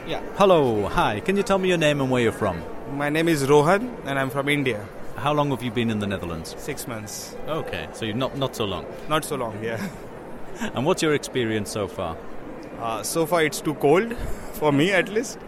Yeah. 0.09 0.21
Hello. 0.37 0.89
Hi. 0.89 1.21
Can 1.21 1.37
you 1.37 1.45
tell 1.45 1.59
me 1.59 1.69
your 1.69 1.79
name 1.79 2.01
and 2.01 2.11
where 2.11 2.21
you're 2.21 2.33
from? 2.33 2.61
My 2.93 3.09
name 3.09 3.29
is 3.29 3.47
Rohan, 3.49 3.97
and 4.05 4.19
I'm 4.19 4.31
from 4.31 4.49
India. 4.49 4.85
How 5.15 5.33
long 5.33 5.51
have 5.51 5.63
you 5.63 5.71
been 5.71 5.91
in 5.91 6.01
the 6.01 6.09
Netherlands? 6.09 6.57
Six 6.59 6.89
months. 6.89 7.37
Okay, 7.47 7.87
so 7.93 8.05
you're 8.05 8.17
not 8.17 8.37
not 8.37 8.57
so 8.57 8.65
long. 8.65 8.85
Not 9.09 9.25
so 9.25 9.37
long, 9.37 9.63
yeah. 9.63 9.81
And 10.75 10.85
what's 10.85 11.03
your 11.03 11.15
experience 11.15 11.71
so 11.71 11.87
far? 11.87 12.17
Uh, 12.81 13.05
so 13.05 13.27
far, 13.27 13.45
it's 13.45 13.61
too 13.61 13.75
cold 13.75 14.17
for 14.55 14.73
me, 14.73 14.91
at 14.91 15.09
least, 15.09 15.39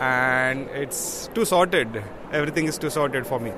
and 0.00 0.68
it's 0.70 1.28
too 1.36 1.44
sorted. 1.44 2.02
Everything 2.32 2.66
is 2.66 2.78
too 2.78 2.90
sorted 2.90 3.28
for 3.28 3.38
me. 3.38 3.50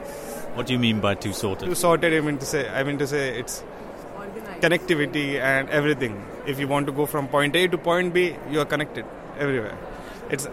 What 0.54 0.66
do 0.66 0.74
you 0.74 0.78
mean 0.78 1.00
by 1.00 1.14
too 1.14 1.32
sorted? 1.32 1.66
Too 1.70 1.74
sorted. 1.74 2.12
I 2.12 2.20
mean 2.20 2.36
to 2.36 2.52
say. 2.54 2.68
I 2.68 2.82
mean 2.82 2.98
to 2.98 3.06
say 3.06 3.26
it's 3.40 3.64
connectivity 4.60 5.40
and 5.40 5.70
everything. 5.70 6.22
If 6.46 6.58
you 6.58 6.68
want 6.68 6.86
to 6.86 6.92
go 6.92 7.06
from 7.06 7.28
point 7.28 7.56
A 7.56 7.68
to 7.68 7.78
point 7.78 8.12
B, 8.12 8.36
you 8.50 8.60
are 8.60 8.64
connected 8.64 9.04
everywhere. 9.38 9.76
It's. 10.30 10.46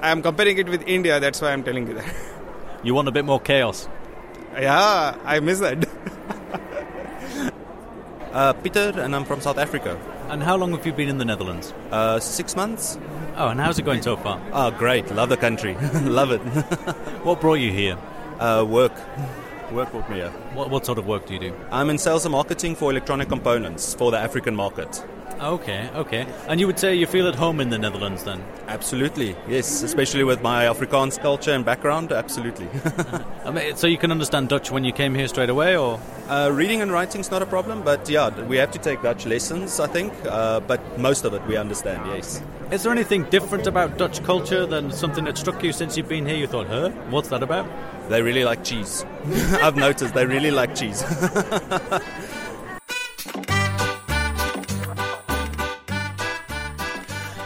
I 0.00 0.10
am 0.10 0.22
comparing 0.22 0.58
it 0.58 0.68
with 0.68 0.86
India. 0.86 1.18
That's 1.20 1.40
why 1.40 1.52
I'm 1.52 1.64
telling 1.64 1.86
you 1.88 1.94
that. 1.94 2.14
You 2.84 2.94
want 2.94 3.08
a 3.08 3.10
bit 3.10 3.24
more 3.24 3.40
chaos? 3.40 3.88
Yeah, 4.54 5.16
I 5.24 5.40
miss 5.40 5.58
that. 5.58 5.84
Uh, 8.32 8.52
Peter, 8.52 8.92
and 8.96 9.16
I'm 9.16 9.24
from 9.24 9.40
South 9.40 9.58
Africa. 9.58 9.98
And 10.28 10.42
how 10.42 10.56
long 10.56 10.72
have 10.72 10.86
you 10.86 10.92
been 10.92 11.08
in 11.08 11.16
the 11.16 11.24
Netherlands? 11.24 11.72
Uh, 11.90 12.20
six 12.20 12.54
months. 12.54 12.98
Oh, 13.36 13.48
and 13.48 13.58
how's 13.58 13.78
it 13.78 13.86
going 13.86 14.02
so 14.02 14.16
far? 14.16 14.40
Oh, 14.52 14.70
great. 14.70 15.10
Love 15.10 15.30
the 15.30 15.36
country. 15.36 15.74
Love 16.02 16.30
it. 16.32 16.40
what 17.24 17.40
brought 17.40 17.54
you 17.54 17.72
here? 17.72 17.96
Uh, 18.38 18.66
work. 18.68 18.92
Work 19.72 19.90
brought 19.92 20.10
me 20.10 20.16
here. 20.16 20.30
What, 20.52 20.70
what 20.70 20.84
sort 20.84 20.98
of 20.98 21.06
work 21.06 21.26
do 21.26 21.34
you 21.34 21.40
do? 21.40 21.54
I'm 21.70 21.88
in 21.88 21.98
sales 21.98 22.26
and 22.26 22.32
marketing 22.32 22.76
for 22.76 22.90
electronic 22.90 23.28
components 23.28 23.94
for 23.94 24.10
the 24.10 24.18
African 24.18 24.54
market. 24.54 25.02
Okay, 25.40 25.88
okay. 25.94 26.26
And 26.48 26.58
you 26.58 26.66
would 26.66 26.78
say 26.78 26.94
you 26.96 27.06
feel 27.06 27.28
at 27.28 27.36
home 27.36 27.60
in 27.60 27.70
the 27.70 27.78
Netherlands 27.78 28.24
then? 28.24 28.42
Absolutely, 28.66 29.36
yes. 29.48 29.82
Especially 29.82 30.24
with 30.24 30.42
my 30.42 30.64
Afrikaans 30.64 31.18
culture 31.20 31.52
and 31.52 31.64
background, 31.64 32.10
absolutely. 32.12 32.68
I 33.44 33.50
mean, 33.50 33.76
so 33.76 33.86
you 33.86 33.98
can 33.98 34.10
understand 34.10 34.48
Dutch 34.48 34.70
when 34.70 34.84
you 34.84 34.92
came 34.92 35.14
here 35.14 35.28
straight 35.28 35.50
away, 35.50 35.76
or? 35.76 36.00
Uh, 36.28 36.50
reading 36.52 36.82
and 36.82 36.90
writing's 36.90 37.30
not 37.30 37.40
a 37.40 37.46
problem, 37.46 37.82
but 37.82 38.08
yeah, 38.08 38.28
we 38.46 38.56
have 38.56 38.72
to 38.72 38.78
take 38.78 39.00
Dutch 39.02 39.26
lessons, 39.26 39.78
I 39.78 39.86
think. 39.86 40.12
Uh, 40.24 40.60
but 40.60 40.80
most 40.98 41.24
of 41.24 41.34
it 41.34 41.46
we 41.46 41.56
understand, 41.56 42.04
yes. 42.08 42.42
Is 42.72 42.82
there 42.82 42.92
anything 42.92 43.24
different 43.30 43.66
about 43.66 43.96
Dutch 43.96 44.22
culture 44.24 44.66
than 44.66 44.90
something 44.90 45.24
that 45.24 45.38
struck 45.38 45.62
you 45.62 45.72
since 45.72 45.96
you've 45.96 46.08
been 46.08 46.26
here? 46.26 46.36
You 46.36 46.46
thought, 46.46 46.66
huh? 46.66 46.90
What's 47.10 47.28
that 47.28 47.42
about? 47.42 47.66
They 48.08 48.22
really 48.22 48.44
like 48.44 48.64
cheese. 48.64 49.04
I've 49.62 49.76
noticed 49.76 50.14
they 50.14 50.26
really 50.26 50.50
like 50.50 50.74
cheese. 50.74 51.02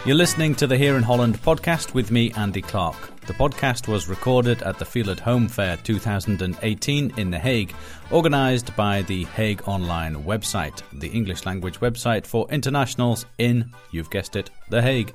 You're 0.05 0.17
listening 0.17 0.57
to 0.57 0.67
the 0.67 0.77
Here 0.77 0.97
in 0.97 1.05
Holland 1.05 1.41
podcast 1.43 1.95
with 1.95 2.11
me, 2.11 2.33
Andy 2.33 2.61
Clark. 2.61 2.97
The 3.25 3.35
podcast 3.35 3.87
was 3.87 4.09
recorded 4.09 4.63
at 4.63 4.81
the 4.81 4.85
Feel 4.85 5.09
at 5.11 5.21
Home 5.21 5.47
Fair 5.47 5.77
2018 5.77 7.13
in 7.17 7.31
The 7.31 7.39
Hague, 7.39 7.73
organised 8.11 8.75
by 8.75 9.03
the 9.03 9.25
Hague 9.27 9.63
Online 9.67 10.25
website, 10.25 10.83
the 10.93 11.07
English 11.07 11.47
language 11.47 11.79
website 11.79 12.27
for 12.27 12.51
internationals 12.51 13.25
in, 13.39 13.73
you've 13.93 14.11
guessed 14.11 14.35
it, 14.35 14.51
The 14.71 14.83
Hague. 14.83 15.15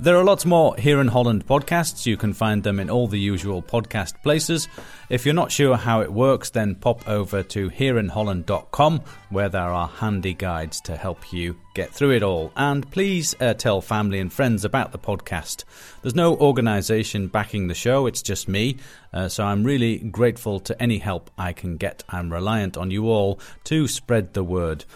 There 0.00 0.16
are 0.16 0.24
lots 0.24 0.44
more 0.44 0.74
Here 0.76 1.00
in 1.00 1.06
Holland 1.06 1.46
podcasts. 1.46 2.04
You 2.04 2.16
can 2.16 2.32
find 2.32 2.64
them 2.64 2.80
in 2.80 2.90
all 2.90 3.06
the 3.06 3.20
usual 3.20 3.62
podcast 3.62 4.20
places. 4.24 4.66
If 5.08 5.24
you're 5.24 5.32
not 5.32 5.52
sure 5.52 5.76
how 5.76 6.00
it 6.00 6.12
works, 6.12 6.50
then 6.50 6.74
pop 6.74 7.08
over 7.08 7.44
to 7.44 7.70
hereinholland.com 7.70 9.02
where 9.30 9.48
there 9.48 9.62
are 9.62 9.86
handy 9.86 10.34
guides 10.34 10.80
to 10.80 10.96
help 10.96 11.32
you 11.32 11.56
get 11.74 11.92
through 11.92 12.12
it 12.12 12.22
all. 12.22 12.52
And 12.56 12.90
please 12.90 13.34
uh, 13.40 13.54
tell 13.54 13.80
family 13.80 14.18
and 14.18 14.32
friends 14.32 14.64
about 14.64 14.92
the 14.92 14.98
podcast. 14.98 15.64
There's 16.02 16.14
no 16.14 16.36
organisation 16.36 17.28
backing 17.36 17.68
the 17.68 17.74
show, 17.74 18.06
it's 18.06 18.22
just 18.22 18.48
me. 18.48 18.78
Uh, 19.12 19.28
so 19.28 19.44
I'm 19.44 19.62
really 19.62 19.98
grateful 19.98 20.58
to 20.60 20.82
any 20.82 20.96
help 20.96 21.30
I 21.36 21.52
can 21.52 21.76
get. 21.76 22.02
I'm 22.08 22.32
reliant 22.32 22.78
on 22.78 22.90
you 22.90 23.10
all 23.10 23.38
to 23.64 23.86
spread 23.86 24.32
the 24.32 24.42
word. 24.42 24.86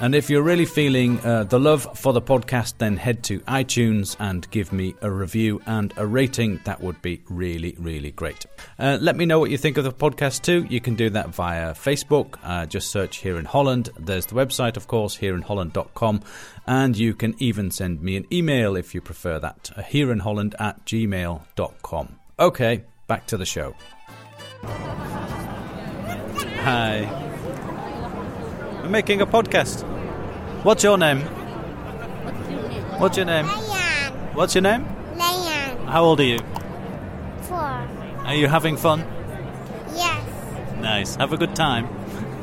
And 0.00 0.14
if 0.16 0.28
you're 0.28 0.42
really 0.42 0.64
feeling 0.64 1.20
uh, 1.20 1.44
the 1.44 1.60
love 1.60 1.86
for 1.96 2.12
the 2.12 2.20
podcast, 2.20 2.78
then 2.78 2.96
head 2.96 3.22
to 3.24 3.38
iTunes 3.40 4.16
and 4.18 4.50
give 4.50 4.72
me 4.72 4.94
a 5.00 5.08
review 5.08 5.62
and 5.66 5.94
a 5.96 6.04
rating. 6.06 6.58
That 6.64 6.80
would 6.82 7.00
be 7.02 7.22
really, 7.28 7.76
really 7.78 8.10
great. 8.10 8.44
Uh, 8.78 8.98
let 9.00 9.16
me 9.16 9.26
know 9.26 9.38
what 9.38 9.50
you 9.50 9.58
think 9.58 9.76
of 9.76 9.84
the 9.84 9.92
podcast 9.92 10.42
too. 10.42 10.66
You 10.68 10.80
can 10.80 10.96
do 10.96 11.10
that 11.10 11.28
via 11.28 11.74
Facebook. 11.74 12.36
Uh, 12.42 12.66
just 12.66 12.90
search 12.90 13.18
Here 13.18 13.38
in 13.38 13.44
Holland. 13.44 13.90
There's 13.96 14.26
the 14.26 14.34
website, 14.34 14.76
of 14.76 14.88
course, 14.88 15.18
hereinholland.com. 15.18 16.22
And 16.66 16.96
you 16.96 17.14
can 17.14 17.34
even 17.38 17.70
send 17.70 18.02
me 18.02 18.16
an 18.16 18.26
email 18.32 18.76
if 18.76 18.94
you 18.94 19.00
prefer 19.00 19.38
that, 19.38 19.70
uh, 19.76 19.82
hereinholland 19.82 20.54
at 20.58 20.84
gmail.com. 20.84 22.16
Okay, 22.40 22.82
back 23.06 23.26
to 23.26 23.36
the 23.36 23.46
show. 23.46 23.74
Hi. 26.64 27.31
We're 28.82 28.88
making 28.88 29.20
a 29.20 29.26
podcast. 29.26 29.82
What's 30.64 30.82
your 30.82 30.98
name? 30.98 31.20
What's 32.98 33.16
your 33.16 33.26
name? 33.26 33.46
Leon. 33.46 34.34
What's 34.34 34.54
your 34.56 34.62
name? 34.62 34.86
Leon. 35.14 35.86
How 35.86 36.02
old 36.04 36.20
are 36.20 36.24
you? 36.24 36.40
Four. 37.42 37.58
Are 37.58 38.34
you 38.34 38.48
having 38.48 38.76
fun? 38.76 39.00
Yes. 39.94 40.24
Nice. 40.80 41.14
Have 41.16 41.32
a 41.32 41.36
good 41.36 41.54
time. 41.54 41.86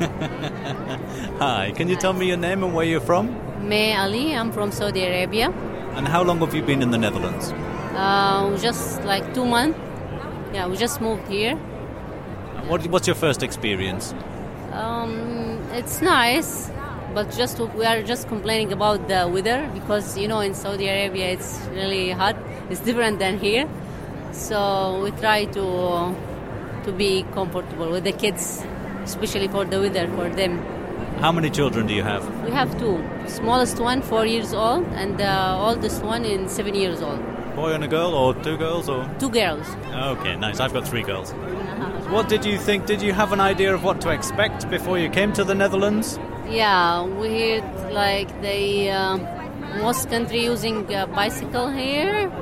Hi. 1.40 1.72
Can 1.76 1.88
you 1.88 1.96
tell 1.96 2.14
me 2.14 2.26
your 2.28 2.38
name 2.38 2.64
and 2.64 2.74
where 2.74 2.86
you're 2.86 3.00
from? 3.00 3.36
May 3.68 3.94
Ali, 3.94 4.34
I'm 4.34 4.50
from 4.50 4.72
Saudi 4.72 5.04
Arabia. 5.04 5.50
And 5.96 6.08
how 6.08 6.22
long 6.22 6.38
have 6.38 6.54
you 6.54 6.62
been 6.62 6.80
in 6.80 6.90
the 6.90 6.98
Netherlands? 6.98 7.52
Uh, 7.94 8.56
just 8.56 9.02
like 9.04 9.34
two 9.34 9.44
months. 9.44 9.78
Yeah, 10.54 10.68
we 10.68 10.76
just 10.78 11.00
moved 11.02 11.28
here. 11.28 11.54
What, 12.66 12.86
what's 12.86 13.06
your 13.06 13.16
first 13.16 13.42
experience? 13.42 14.14
Um, 14.72 15.49
it's 15.72 16.00
nice, 16.02 16.70
but 17.14 17.30
just 17.36 17.58
we 17.58 17.84
are 17.84 18.02
just 18.02 18.28
complaining 18.28 18.72
about 18.72 19.08
the 19.08 19.28
weather 19.28 19.68
because 19.74 20.18
you 20.18 20.28
know 20.28 20.40
in 20.40 20.54
Saudi 20.54 20.88
Arabia 20.88 21.30
it's 21.30 21.60
really 21.72 22.10
hot. 22.10 22.36
It's 22.70 22.80
different 22.80 23.18
than 23.18 23.38
here, 23.38 23.68
so 24.32 25.00
we 25.02 25.10
try 25.12 25.44
to 25.46 26.14
to 26.84 26.92
be 26.92 27.24
comfortable 27.32 27.90
with 27.90 28.04
the 28.04 28.12
kids, 28.12 28.62
especially 29.04 29.48
for 29.48 29.64
the 29.64 29.80
weather 29.80 30.08
for 30.08 30.28
them. 30.28 30.58
How 31.18 31.32
many 31.32 31.50
children 31.50 31.86
do 31.86 31.94
you 31.94 32.02
have? 32.02 32.24
We 32.44 32.50
have 32.50 32.78
two. 32.78 33.04
Smallest 33.26 33.78
one 33.78 34.02
four 34.02 34.26
years 34.26 34.52
old, 34.54 34.86
and 34.94 35.18
the 35.18 35.34
oldest 35.54 36.02
one 36.02 36.24
in 36.24 36.48
seven 36.48 36.74
years 36.74 37.02
old. 37.02 37.20
Boy 37.54 37.72
and 37.72 37.84
a 37.84 37.88
girl, 37.88 38.14
or 38.14 38.34
two 38.34 38.56
girls, 38.56 38.88
or 38.88 39.08
two 39.18 39.28
girls. 39.28 39.66
Okay, 39.92 40.36
nice. 40.36 40.60
I've 40.60 40.72
got 40.72 40.86
three 40.86 41.02
girls. 41.02 41.32
What 42.10 42.28
did 42.28 42.44
you 42.44 42.58
think? 42.58 42.86
Did 42.86 43.02
you 43.02 43.12
have 43.12 43.32
an 43.32 43.40
idea 43.40 43.74
of 43.74 43.84
what 43.84 44.00
to 44.02 44.10
expect 44.10 44.70
before 44.70 44.98
you 44.98 45.10
came 45.10 45.32
to 45.34 45.44
the 45.44 45.54
Netherlands? 45.54 46.18
Yeah, 46.48 47.04
we 47.04 47.28
heard 47.28 47.92
like 47.92 48.28
the 48.42 48.90
uh, 48.90 49.16
most 49.82 50.10
country 50.10 50.44
using 50.44 50.92
uh, 50.94 51.06
bicycle 51.06 51.68
here, 51.70 52.32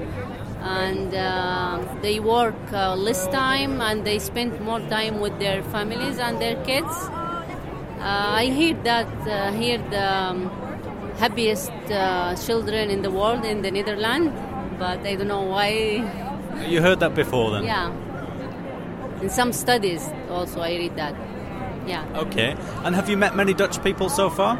and 0.62 1.15
uh, 1.15 1.85
they 2.03 2.21
work 2.21 2.57
uh, 2.73 2.95
less 2.97 3.27
time 3.29 3.81
and 3.81 4.05
they 4.05 4.19
spend 4.19 4.61
more 4.61 4.81
time 4.81 5.21
with 5.21 5.38
their 5.38 5.62
families 5.65 6.19
and 6.19 6.41
their 6.41 6.62
kids. 6.65 6.95
Uh, 7.99 8.41
I 8.43 8.47
hear 8.47 8.75
that 8.85 9.09
uh, 9.29 9.53
here 9.53 9.79
the 9.91 10.12
um, 10.12 10.50
happiest 11.19 11.73
children 12.47 12.91
in 12.91 13.03
the 13.03 13.11
world 13.11 13.45
in 13.45 13.62
the 13.62 13.71
Netherlands, 13.71 14.33
but 14.78 15.04
I 15.06 15.16
don't 15.16 15.28
know 15.28 15.42
why. 15.42 15.68
You 16.66 16.80
heard 16.80 17.00
that 17.00 17.14
before, 17.14 17.50
then? 17.50 17.64
Yeah. 17.64 17.92
In 19.20 19.30
some 19.30 19.52
studies, 19.52 20.08
also, 20.30 20.61
I 20.61 20.70
read 20.76 20.97
that. 20.97 21.14
Yeah. 21.87 22.06
Okay. 22.14 22.56
And 22.85 22.94
have 22.94 23.08
you 23.08 23.16
met 23.16 23.35
many 23.35 23.54
Dutch 23.54 23.82
people 23.82 24.08
so 24.08 24.30
far? 24.30 24.58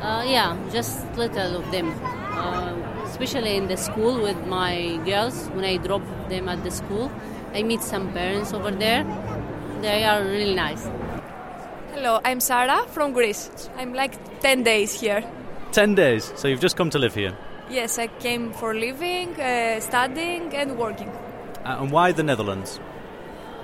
Uh, 0.00 0.24
yeah, 0.24 0.56
just 0.72 1.04
little 1.16 1.56
of 1.56 1.70
them. 1.70 1.92
Uh, 2.32 2.74
especially 3.04 3.56
in 3.56 3.68
the 3.68 3.76
school 3.76 4.20
with 4.20 4.46
my 4.46 4.98
girls, 5.04 5.48
when 5.54 5.64
I 5.64 5.76
drop 5.76 6.02
them 6.28 6.48
at 6.48 6.64
the 6.64 6.70
school, 6.70 7.10
I 7.54 7.62
meet 7.62 7.82
some 7.82 8.12
parents 8.12 8.52
over 8.52 8.70
there. 8.70 9.04
They 9.82 10.04
are 10.04 10.22
really 10.24 10.54
nice. 10.54 10.88
Hello, 11.92 12.20
I'm 12.24 12.40
Sarah 12.40 12.86
from 12.88 13.12
Greece. 13.12 13.68
I'm 13.76 13.92
like 13.92 14.14
10 14.40 14.62
days 14.62 14.98
here. 14.98 15.22
10 15.72 15.94
days? 15.94 16.32
So 16.36 16.48
you've 16.48 16.60
just 16.60 16.76
come 16.76 16.90
to 16.90 16.98
live 16.98 17.14
here? 17.14 17.36
Yes, 17.72 17.98
I 17.98 18.06
came 18.06 18.52
for 18.52 18.74
living, 18.74 19.40
uh, 19.40 19.80
studying, 19.80 20.54
and 20.54 20.76
working. 20.76 21.08
Uh, 21.64 21.78
and 21.80 21.90
why 21.90 22.12
the 22.12 22.22
Netherlands? 22.22 22.78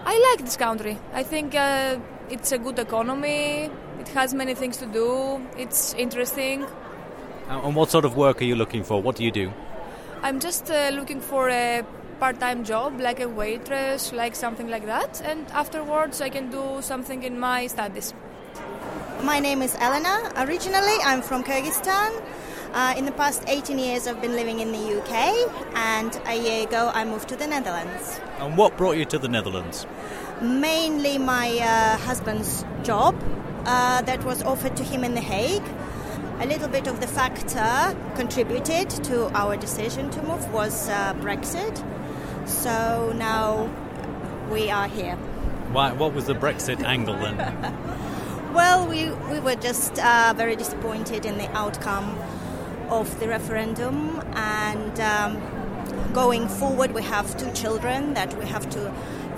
I 0.07 0.19
like 0.31 0.47
this 0.47 0.57
country. 0.57 0.99
I 1.13 1.23
think 1.23 1.55
uh, 1.55 1.99
it's 2.31 2.51
a 2.51 2.57
good 2.57 2.79
economy. 2.79 3.69
It 4.01 4.09
has 4.09 4.33
many 4.33 4.55
things 4.55 4.79
to 4.79 4.87
do. 4.87 5.43
It's 5.59 5.93
interesting. 5.93 6.65
Uh, 7.51 7.61
and 7.65 7.77
what 7.77 7.91
sort 7.91 8.07
of 8.07 8.17
work 8.17 8.41
are 8.41 8.47
you 8.47 8.57
looking 8.57 8.83
for? 8.83 9.03
What 9.03 9.17
do 9.17 9.25
you 9.25 9.31
do? 9.31 9.53
I'm 10.23 10.41
just 10.41 10.71
uh, 10.71 10.89
looking 10.95 11.21
for 11.21 11.51
a 11.51 11.85
part-time 12.19 12.65
job, 12.65 12.99
like 13.01 13.21
a 13.21 13.29
waitress, 13.29 14.15
like 14.15 14.35
something 14.35 14.71
like 14.71 14.87
that. 14.87 15.21
And 15.23 15.47
afterwards, 15.51 16.23
I 16.23 16.31
can 16.31 16.51
do 16.51 16.81
something 16.81 17.25
in 17.25 17.39
my 17.39 17.67
studies. 17.67 18.15
My 19.23 19.39
name 19.39 19.61
is 19.61 19.75
Elena. 19.75 20.33
Originally, 20.37 20.97
I'm 21.05 21.21
from 21.21 21.45
Kyrgyzstan. 21.45 22.23
Uh, 22.73 22.95
in 22.99 23.07
the 23.07 23.13
past 23.13 23.43
18 23.47 23.79
years, 23.79 24.07
I've 24.07 24.21
been 24.21 24.37
living 24.37 24.61
in 24.61 24.73
the 24.73 25.01
UK, 25.01 25.51
and 25.75 26.21
a 26.27 26.35
year 26.35 26.67
ago, 26.67 26.91
I 26.95 27.05
moved 27.05 27.29
to 27.31 27.37
the 27.37 27.47
Netherlands. 27.47 28.21
And 28.39 28.59
what 28.59 28.77
brought 28.77 28.99
you 28.99 29.07
to 29.07 29.19
the 29.19 29.29
Netherlands? 29.29 29.87
Mainly 30.43 31.17
my 31.17 31.59
uh, 31.59 31.97
husband's 31.97 32.65
job 32.83 33.17
uh, 33.65 34.03
that 34.03 34.23
was 34.25 34.43
offered 34.43 34.77
to 34.77 34.85
him 34.85 35.03
in 35.03 35.15
The 35.15 35.21
Hague. 35.21 35.63
A 36.41 36.47
little 36.47 36.69
bit 36.69 36.87
of 36.87 37.01
the 37.01 37.07
factor 37.07 37.97
contributed 38.15 38.91
to 39.05 39.29
our 39.37 39.57
decision 39.57 40.11
to 40.11 40.23
move 40.23 40.53
was 40.53 40.89
uh, 40.91 41.15
Brexit. 41.15 41.83
So 42.47 43.13
now 43.17 43.71
we 44.53 44.71
are 44.71 44.89
here. 44.89 45.17
Why, 45.73 45.93
what 45.93 46.13
was 46.13 46.27
the 46.27 46.35
Brexit 46.35 46.83
angle 46.85 47.15
then? 47.15 47.75
Well, 48.53 48.89
we, 48.89 49.11
we 49.31 49.41
were 49.41 49.57
just 49.57 49.99
uh, 49.99 50.33
very 50.35 50.57
disappointed 50.57 51.27
in 51.27 51.37
the 51.37 51.49
outcome 51.55 52.19
of 52.91 53.19
the 53.21 53.29
referendum, 53.29 54.21
and 54.35 55.01
um, 55.01 56.13
going 56.13 56.49
forward, 56.49 56.93
we 56.93 57.03
have 57.03 57.37
two 57.37 57.51
children 57.53 58.15
that 58.15 58.37
we 58.39 58.47
have 58.47 58.69
to 58.71 58.93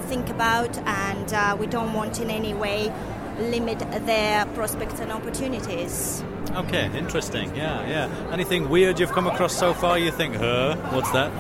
think 0.08 0.28
about, 0.28 0.76
and 0.78 1.32
uh, 1.32 1.56
we 1.58 1.66
don't 1.66 1.92
want 1.92 2.20
in 2.20 2.30
any 2.30 2.54
way 2.54 2.92
limit 3.38 3.78
their 4.06 4.44
prospects 4.46 5.00
and 5.00 5.10
opportunities. 5.12 6.22
Okay, 6.54 6.90
interesting. 6.96 7.54
Yeah, 7.54 7.88
yeah. 7.88 8.32
Anything 8.32 8.68
weird 8.68 8.98
you've 8.98 9.12
come 9.12 9.26
across 9.26 9.56
so 9.56 9.72
far? 9.72 9.98
You 9.98 10.10
think, 10.10 10.36
huh? 10.36 10.76
What's 10.90 11.10
that? 11.12 11.30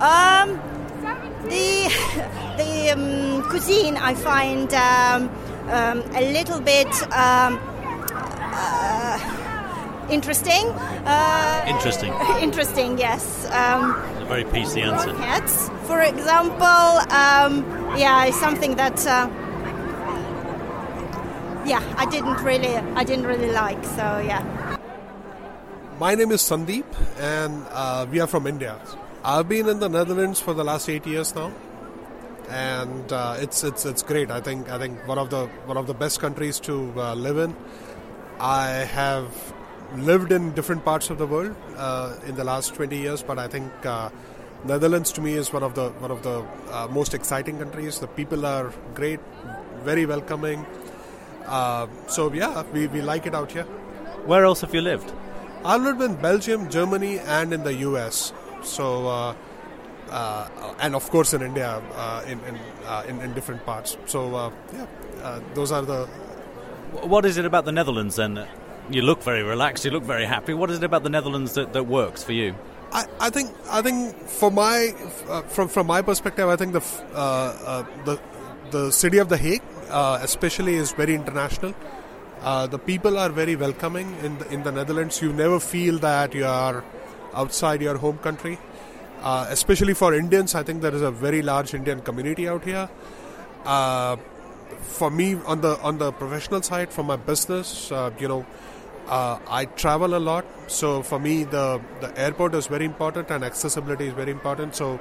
Um, 0.00 0.60
the 1.44 1.88
the 2.58 2.90
um, 2.90 3.42
cuisine 3.48 3.96
I 3.96 4.14
find 4.14 4.72
um, 4.74 5.30
um, 5.70 6.02
a 6.14 6.32
little 6.32 6.60
bit 6.60 6.92
um, 7.12 7.58
uh, 8.12 9.33
interesting. 10.10 10.66
Uh, 11.06 11.64
Interesting. 11.66 12.12
interesting, 12.40 12.98
yes. 12.98 13.46
Um, 13.50 13.92
a 14.20 14.26
very 14.26 14.44
PC 14.44 14.82
answer. 14.82 15.12
Cats, 15.14 15.70
for 15.86 16.00
example, 16.02 17.12
um, 17.12 17.64
yeah, 17.96 18.30
something 18.30 18.76
that. 18.76 19.06
Uh, 19.06 19.28
yeah, 21.66 21.82
I 21.96 22.04
didn't 22.06 22.42
really, 22.42 22.76
I 22.76 23.04
didn't 23.04 23.26
really 23.26 23.50
like. 23.50 23.82
So 23.84 24.18
yeah. 24.18 24.78
My 25.98 26.14
name 26.14 26.32
is 26.32 26.42
Sandeep, 26.42 26.84
and 27.18 27.64
uh, 27.70 28.06
we 28.10 28.20
are 28.20 28.26
from 28.26 28.46
India. 28.46 28.78
I've 29.22 29.48
been 29.48 29.68
in 29.68 29.78
the 29.78 29.88
Netherlands 29.88 30.40
for 30.40 30.52
the 30.52 30.64
last 30.64 30.88
eight 30.88 31.06
years 31.06 31.34
now, 31.34 31.52
and 32.50 33.12
uh, 33.12 33.36
it's 33.38 33.64
it's 33.64 33.86
it's 33.86 34.02
great. 34.02 34.30
I 34.30 34.40
think 34.40 34.68
I 34.70 34.78
think 34.78 35.06
one 35.06 35.18
of 35.18 35.30
the 35.30 35.46
one 35.66 35.76
of 35.76 35.86
the 35.86 35.94
best 35.94 36.20
countries 36.20 36.60
to 36.60 36.92
uh, 36.96 37.14
live 37.14 37.38
in. 37.38 37.56
I 38.40 38.68
have 38.68 39.53
lived 39.96 40.32
in 40.32 40.52
different 40.52 40.84
parts 40.84 41.10
of 41.10 41.18
the 41.18 41.26
world 41.26 41.54
uh, 41.76 42.16
in 42.26 42.34
the 42.34 42.44
last 42.44 42.74
20 42.74 42.96
years, 42.96 43.22
but 43.22 43.38
I 43.38 43.48
think 43.48 43.70
uh, 43.86 44.10
Netherlands 44.64 45.12
to 45.12 45.20
me 45.20 45.34
is 45.34 45.52
one 45.52 45.62
of 45.62 45.74
the 45.74 45.90
one 46.04 46.10
of 46.10 46.22
the 46.22 46.44
uh, 46.70 46.88
most 46.90 47.14
exciting 47.14 47.58
countries. 47.58 47.98
The 47.98 48.06
people 48.06 48.46
are 48.46 48.72
great, 48.94 49.20
very 49.84 50.06
welcoming. 50.06 50.64
Uh, 51.46 51.86
so 52.06 52.32
yeah, 52.32 52.62
we, 52.72 52.86
we 52.86 53.02
like 53.02 53.26
it 53.26 53.34
out 53.34 53.52
here. 53.52 53.64
Where 54.24 54.44
else 54.44 54.62
have 54.62 54.74
you 54.74 54.80
lived? 54.80 55.12
I've 55.64 55.82
lived 55.82 56.00
in 56.00 56.14
Belgium, 56.16 56.70
Germany, 56.70 57.18
and 57.18 57.52
in 57.52 57.62
the 57.62 57.74
US. 57.88 58.32
So, 58.62 59.06
uh, 59.06 59.34
uh, 60.10 60.74
and 60.80 60.94
of 60.94 61.08
course 61.10 61.34
in 61.34 61.42
India, 61.42 61.82
uh, 61.94 62.22
in 62.26 62.40
in, 62.44 62.58
uh, 62.86 63.04
in 63.06 63.20
in 63.20 63.34
different 63.34 63.64
parts. 63.66 63.96
So 64.06 64.34
uh, 64.34 64.50
yeah, 64.72 64.86
uh, 65.22 65.40
those 65.54 65.72
are 65.72 65.82
the. 65.82 66.06
What 67.02 67.26
is 67.26 67.36
it 67.36 67.44
about 67.44 67.64
the 67.64 67.72
Netherlands 67.72 68.16
then? 68.16 68.46
You 68.90 69.02
look 69.02 69.22
very 69.22 69.42
relaxed. 69.42 69.84
You 69.84 69.90
look 69.90 70.04
very 70.04 70.26
happy. 70.26 70.52
What 70.52 70.70
is 70.70 70.78
it 70.78 70.84
about 70.84 71.02
the 71.04 71.08
Netherlands 71.10 71.54
that, 71.54 71.72
that 71.72 71.84
works 71.84 72.22
for 72.22 72.32
you? 72.32 72.54
I, 72.92 73.06
I 73.18 73.30
think 73.30 73.50
I 73.70 73.82
think 73.82 74.14
for 74.28 74.50
my 74.50 74.94
uh, 75.28 75.42
from 75.42 75.68
from 75.68 75.86
my 75.86 76.02
perspective, 76.02 76.48
I 76.48 76.56
think 76.56 76.74
the 76.74 76.84
uh, 77.14 77.18
uh, 77.18 77.84
the 78.04 78.20
the 78.70 78.90
city 78.92 79.18
of 79.18 79.28
the 79.28 79.36
Hague, 79.36 79.62
uh, 79.88 80.18
especially, 80.22 80.74
is 80.74 80.92
very 80.92 81.14
international. 81.14 81.74
Uh, 82.42 82.66
the 82.66 82.78
people 82.78 83.18
are 83.18 83.30
very 83.30 83.56
welcoming 83.56 84.14
in 84.22 84.38
the, 84.38 84.48
in 84.52 84.62
the 84.62 84.70
Netherlands. 84.70 85.22
You 85.22 85.32
never 85.32 85.58
feel 85.58 85.98
that 86.00 86.34
you 86.34 86.44
are 86.44 86.84
outside 87.32 87.80
your 87.80 87.96
home 87.96 88.18
country. 88.18 88.58
Uh, 89.22 89.46
especially 89.48 89.94
for 89.94 90.12
Indians, 90.12 90.54
I 90.54 90.62
think 90.62 90.82
there 90.82 90.94
is 90.94 91.00
a 91.00 91.10
very 91.10 91.40
large 91.40 91.72
Indian 91.72 92.00
community 92.00 92.46
out 92.46 92.64
here. 92.64 92.88
For 94.82 95.10
me, 95.10 95.34
on 95.46 95.62
the 95.62 95.78
on 95.80 95.96
the 95.96 96.12
professional 96.12 96.60
side, 96.60 96.92
for 96.92 97.02
my 97.02 97.16
business, 97.16 97.90
uh, 97.90 98.10
you 98.18 98.28
know, 98.28 98.44
uh, 99.08 99.38
I 99.48 99.66
travel 99.66 100.14
a 100.14 100.18
lot. 100.18 100.44
So 100.66 101.02
for 101.02 101.18
me, 101.18 101.44
the 101.44 101.80
the 102.00 102.16
airport 102.18 102.54
is 102.54 102.66
very 102.66 102.84
important 102.84 103.30
and 103.30 103.44
accessibility 103.44 104.06
is 104.06 104.14
very 104.14 104.30
important. 104.30 104.74
So 104.74 104.98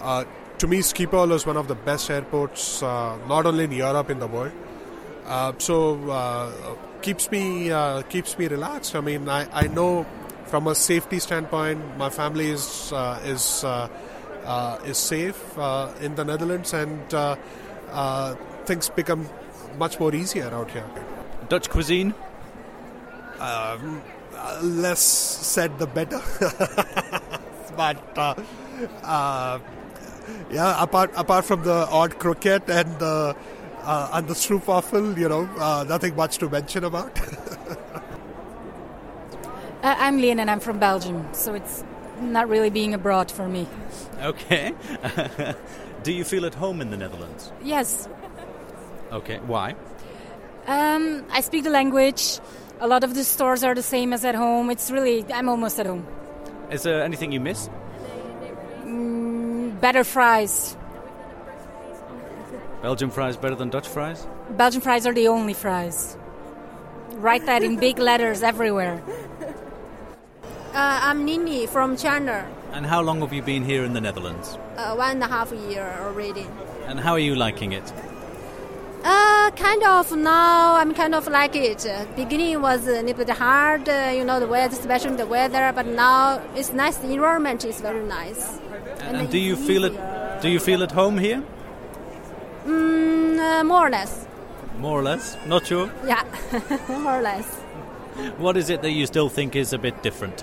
uh, 0.00 0.24
to 0.58 0.66
me, 0.66 0.78
Schiphol 0.78 1.32
is 1.32 1.46
one 1.46 1.56
of 1.56 1.68
the 1.68 1.74
best 1.74 2.10
airports, 2.10 2.82
uh, 2.82 3.16
not 3.28 3.46
only 3.46 3.64
in 3.64 3.72
Europe, 3.72 4.10
in 4.10 4.18
the 4.18 4.26
world. 4.26 4.52
Uh, 5.26 5.52
so 5.58 6.10
uh, 6.10 6.52
keeps 7.02 7.30
me 7.30 7.70
uh, 7.70 8.02
keeps 8.02 8.38
me 8.38 8.48
relaxed. 8.48 8.94
I 8.94 9.00
mean, 9.00 9.28
I, 9.28 9.48
I 9.52 9.68
know 9.68 10.04
from 10.46 10.66
a 10.66 10.74
safety 10.74 11.18
standpoint, 11.18 11.96
my 11.96 12.10
family 12.10 12.50
is 12.50 12.92
is 13.24 13.64
is 14.84 14.98
safe 14.98 15.58
in 16.00 16.14
the 16.14 16.24
Netherlands, 16.24 16.74
and 16.74 17.00
things 18.66 18.88
become 18.90 19.28
much 19.78 19.98
more 19.98 20.14
easier 20.14 20.48
out 20.48 20.70
here. 20.70 20.84
Dutch 21.48 21.70
cuisine? 21.70 22.14
Um, 23.40 24.02
uh, 24.34 24.60
less 24.62 25.00
said, 25.00 25.78
the 25.78 25.86
better. 25.86 26.20
but 27.76 28.18
uh, 28.18 28.34
uh, 29.02 29.58
yeah, 30.50 30.82
apart 30.82 31.10
apart 31.16 31.44
from 31.44 31.62
the 31.62 31.86
odd 31.90 32.18
croquette 32.18 32.68
and 32.68 32.98
the 32.98 33.36
uh, 33.82 34.10
and 34.14 34.26
the 34.28 34.34
stroopwafel, 34.34 35.16
you 35.18 35.28
know, 35.28 35.48
uh, 35.58 35.84
nothing 35.88 36.16
much 36.16 36.38
to 36.38 36.48
mention 36.48 36.84
about. 36.84 37.18
Uh, 39.82 39.94
I'm 39.98 40.16
Lien 40.16 40.38
and 40.40 40.50
I'm 40.50 40.60
from 40.60 40.78
Belgium, 40.78 41.28
so 41.32 41.52
it's 41.52 41.84
not 42.18 42.48
really 42.48 42.70
being 42.70 42.94
abroad 42.94 43.30
for 43.30 43.46
me. 43.46 43.66
Okay. 44.18 44.72
Do 46.02 46.10
you 46.10 46.24
feel 46.24 46.46
at 46.46 46.54
home 46.54 46.80
in 46.80 46.88
the 46.90 46.96
Netherlands? 46.96 47.52
Yes, 47.62 48.08
Okay. 49.12 49.38
Why? 49.46 49.74
um, 50.66 51.22
I 51.30 51.42
speak 51.42 51.64
the 51.64 51.70
language. 51.70 52.40
A 52.80 52.88
lot 52.88 53.04
of 53.04 53.14
the 53.14 53.24
stores 53.24 53.62
are 53.62 53.74
the 53.74 53.82
same 53.82 54.12
as 54.12 54.24
at 54.24 54.34
home. 54.34 54.70
It's 54.70 54.90
really, 54.90 55.24
I'm 55.32 55.48
almost 55.48 55.78
at 55.78 55.86
home. 55.86 56.06
Is 56.70 56.82
there 56.82 57.02
anything 57.02 57.32
you 57.32 57.40
miss? 57.40 57.68
Mm, 58.84 59.80
better 59.80 60.04
fries. 60.04 60.76
Belgian 62.82 63.10
fries 63.10 63.36
better 63.36 63.54
than 63.54 63.70
Dutch 63.70 63.88
fries? 63.88 64.26
Belgian 64.50 64.80
fries 64.80 65.06
are 65.06 65.14
the 65.14 65.28
only 65.28 65.54
fries. 65.54 66.16
Write 67.12 67.46
that 67.46 67.62
in 67.62 67.76
big 67.78 67.98
letters 67.98 68.42
everywhere. 68.42 69.02
Uh, 70.74 70.98
I'm 71.04 71.24
Nini 71.24 71.68
from 71.68 71.96
China. 71.96 72.44
And 72.72 72.84
how 72.84 73.00
long 73.00 73.20
have 73.20 73.32
you 73.32 73.42
been 73.42 73.64
here 73.64 73.84
in 73.84 73.92
the 73.92 74.00
Netherlands? 74.00 74.58
Uh, 74.76 74.96
one 74.96 75.12
and 75.12 75.22
a 75.22 75.28
half 75.28 75.52
year 75.52 75.96
already. 76.00 76.44
And 76.88 76.98
how 76.98 77.12
are 77.12 77.20
you 77.20 77.36
liking 77.36 77.70
it? 77.70 77.92
Kind 79.56 79.84
of 79.84 80.16
now 80.16 80.74
I'm 80.74 80.94
kind 80.94 81.14
of 81.14 81.28
like 81.28 81.54
it. 81.54 81.86
Beginning 82.16 82.60
was 82.60 82.86
a 82.88 83.02
little 83.02 83.24
bit 83.24 83.30
hard, 83.30 83.88
uh, 83.88 84.12
you 84.14 84.24
know, 84.24 84.40
the 84.40 84.46
weather, 84.48 84.76
especially 84.76 85.16
the 85.16 85.26
weather. 85.26 85.72
But 85.74 85.86
now 85.86 86.42
it's 86.56 86.72
nice. 86.72 86.96
The 86.96 87.12
environment 87.12 87.64
is 87.64 87.80
very 87.80 88.02
nice. 88.02 88.58
And, 89.00 89.16
and 89.16 89.30
do 89.30 89.38
you 89.38 89.54
feel 89.56 89.84
it? 89.84 89.94
Do 90.42 90.48
you 90.48 90.58
feel 90.58 90.82
at 90.82 90.92
home 90.92 91.18
here? 91.18 91.42
Mm, 92.66 93.38
uh, 93.38 93.64
more 93.64 93.86
or 93.86 93.90
less. 93.90 94.26
More 94.78 94.98
or 94.98 95.02
less. 95.02 95.36
Not 95.46 95.66
sure. 95.66 95.90
Yeah, 96.04 96.24
more 96.88 97.18
or 97.18 97.22
less. 97.22 97.46
What 98.38 98.56
is 98.56 98.70
it 98.70 98.82
that 98.82 98.90
you 98.90 99.06
still 99.06 99.28
think 99.28 99.54
is 99.54 99.72
a 99.72 99.78
bit 99.78 100.02
different? 100.02 100.42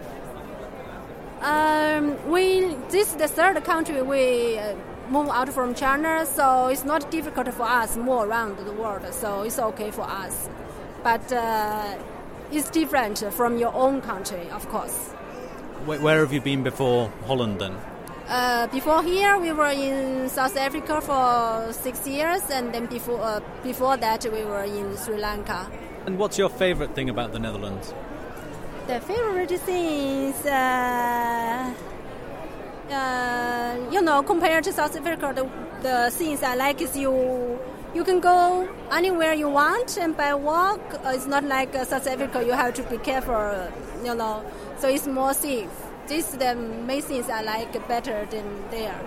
Um, 1.41 2.15
we 2.29 2.75
this 2.89 3.09
is 3.09 3.15
the 3.15 3.27
third 3.27 3.63
country 3.63 4.01
we 4.01 4.59
uh, 4.59 4.75
move 5.11 5.29
out 5.29 5.49
from 5.49 5.75
China, 5.75 6.25
so 6.25 6.67
it's 6.67 6.85
not 6.85 7.11
difficult 7.11 7.53
for 7.53 7.63
us 7.63 7.97
more 7.97 8.25
around 8.25 8.57
the 8.57 8.71
world. 8.71 9.05
So 9.13 9.43
it's 9.43 9.59
okay 9.59 9.91
for 9.91 10.03
us, 10.03 10.49
but 11.03 11.31
uh, 11.33 11.97
it's 12.51 12.69
different 12.69 13.19
from 13.33 13.57
your 13.57 13.73
own 13.73 14.01
country, 14.01 14.49
of 14.51 14.67
course. 14.69 14.97
Where, 15.85 15.99
where 15.99 16.19
have 16.19 16.31
you 16.31 16.41
been 16.41 16.63
before 16.63 17.11
Holland 17.27 17.59
then? 17.59 17.75
Uh, 18.27 18.67
before 18.67 19.03
here, 19.03 19.37
we 19.37 19.51
were 19.51 19.71
in 19.71 20.29
South 20.29 20.55
Africa 20.55 21.01
for 21.01 21.73
six 21.73 22.07
years, 22.07 22.41
and 22.49 22.73
then 22.73 22.85
before 22.85 23.19
uh, 23.19 23.41
before 23.63 23.97
that, 23.97 24.23
we 24.31 24.45
were 24.45 24.63
in 24.63 24.95
Sri 24.95 25.17
Lanka. 25.17 25.69
And 26.05 26.17
what's 26.17 26.37
your 26.37 26.49
favourite 26.49 26.95
thing 26.95 27.09
about 27.09 27.33
the 27.33 27.39
Netherlands? 27.39 27.93
The 28.87 29.01
favorite 29.01 29.59
things, 29.61 30.45
uh, 30.45 31.73
uh, 32.91 33.77
you 33.91 34.01
know, 34.01 34.21
compared 34.23 34.63
to 34.65 34.73
South 34.73 34.95
Africa, 34.95 35.33
the, 35.35 35.49
the 35.81 36.11
things 36.11 36.43
I 36.43 36.55
like 36.55 36.81
is 36.81 36.95
you 36.97 37.59
you 37.93 38.03
can 38.03 38.19
go 38.21 38.69
anywhere 38.91 39.33
you 39.33 39.49
want 39.49 39.97
and 39.97 40.15
by 40.15 40.33
walk. 40.33 40.79
Uh, 40.93 41.11
it's 41.13 41.25
not 41.25 41.43
like 41.43 41.75
uh, 41.75 41.83
South 41.83 42.07
Africa. 42.07 42.43
You 42.45 42.53
have 42.53 42.73
to 42.75 42.83
be 42.83 42.97
careful, 42.97 43.35
uh, 43.35 43.69
you 44.03 44.15
know. 44.15 44.43
So 44.77 44.87
it's 44.87 45.07
more 45.07 45.33
safe. 45.33 45.69
This 46.07 46.31
the 46.31 46.55
main 46.55 47.01
things 47.01 47.29
I 47.29 47.41
like 47.41 47.87
better 47.87 48.25
than 48.31 48.69
there. 48.71 48.99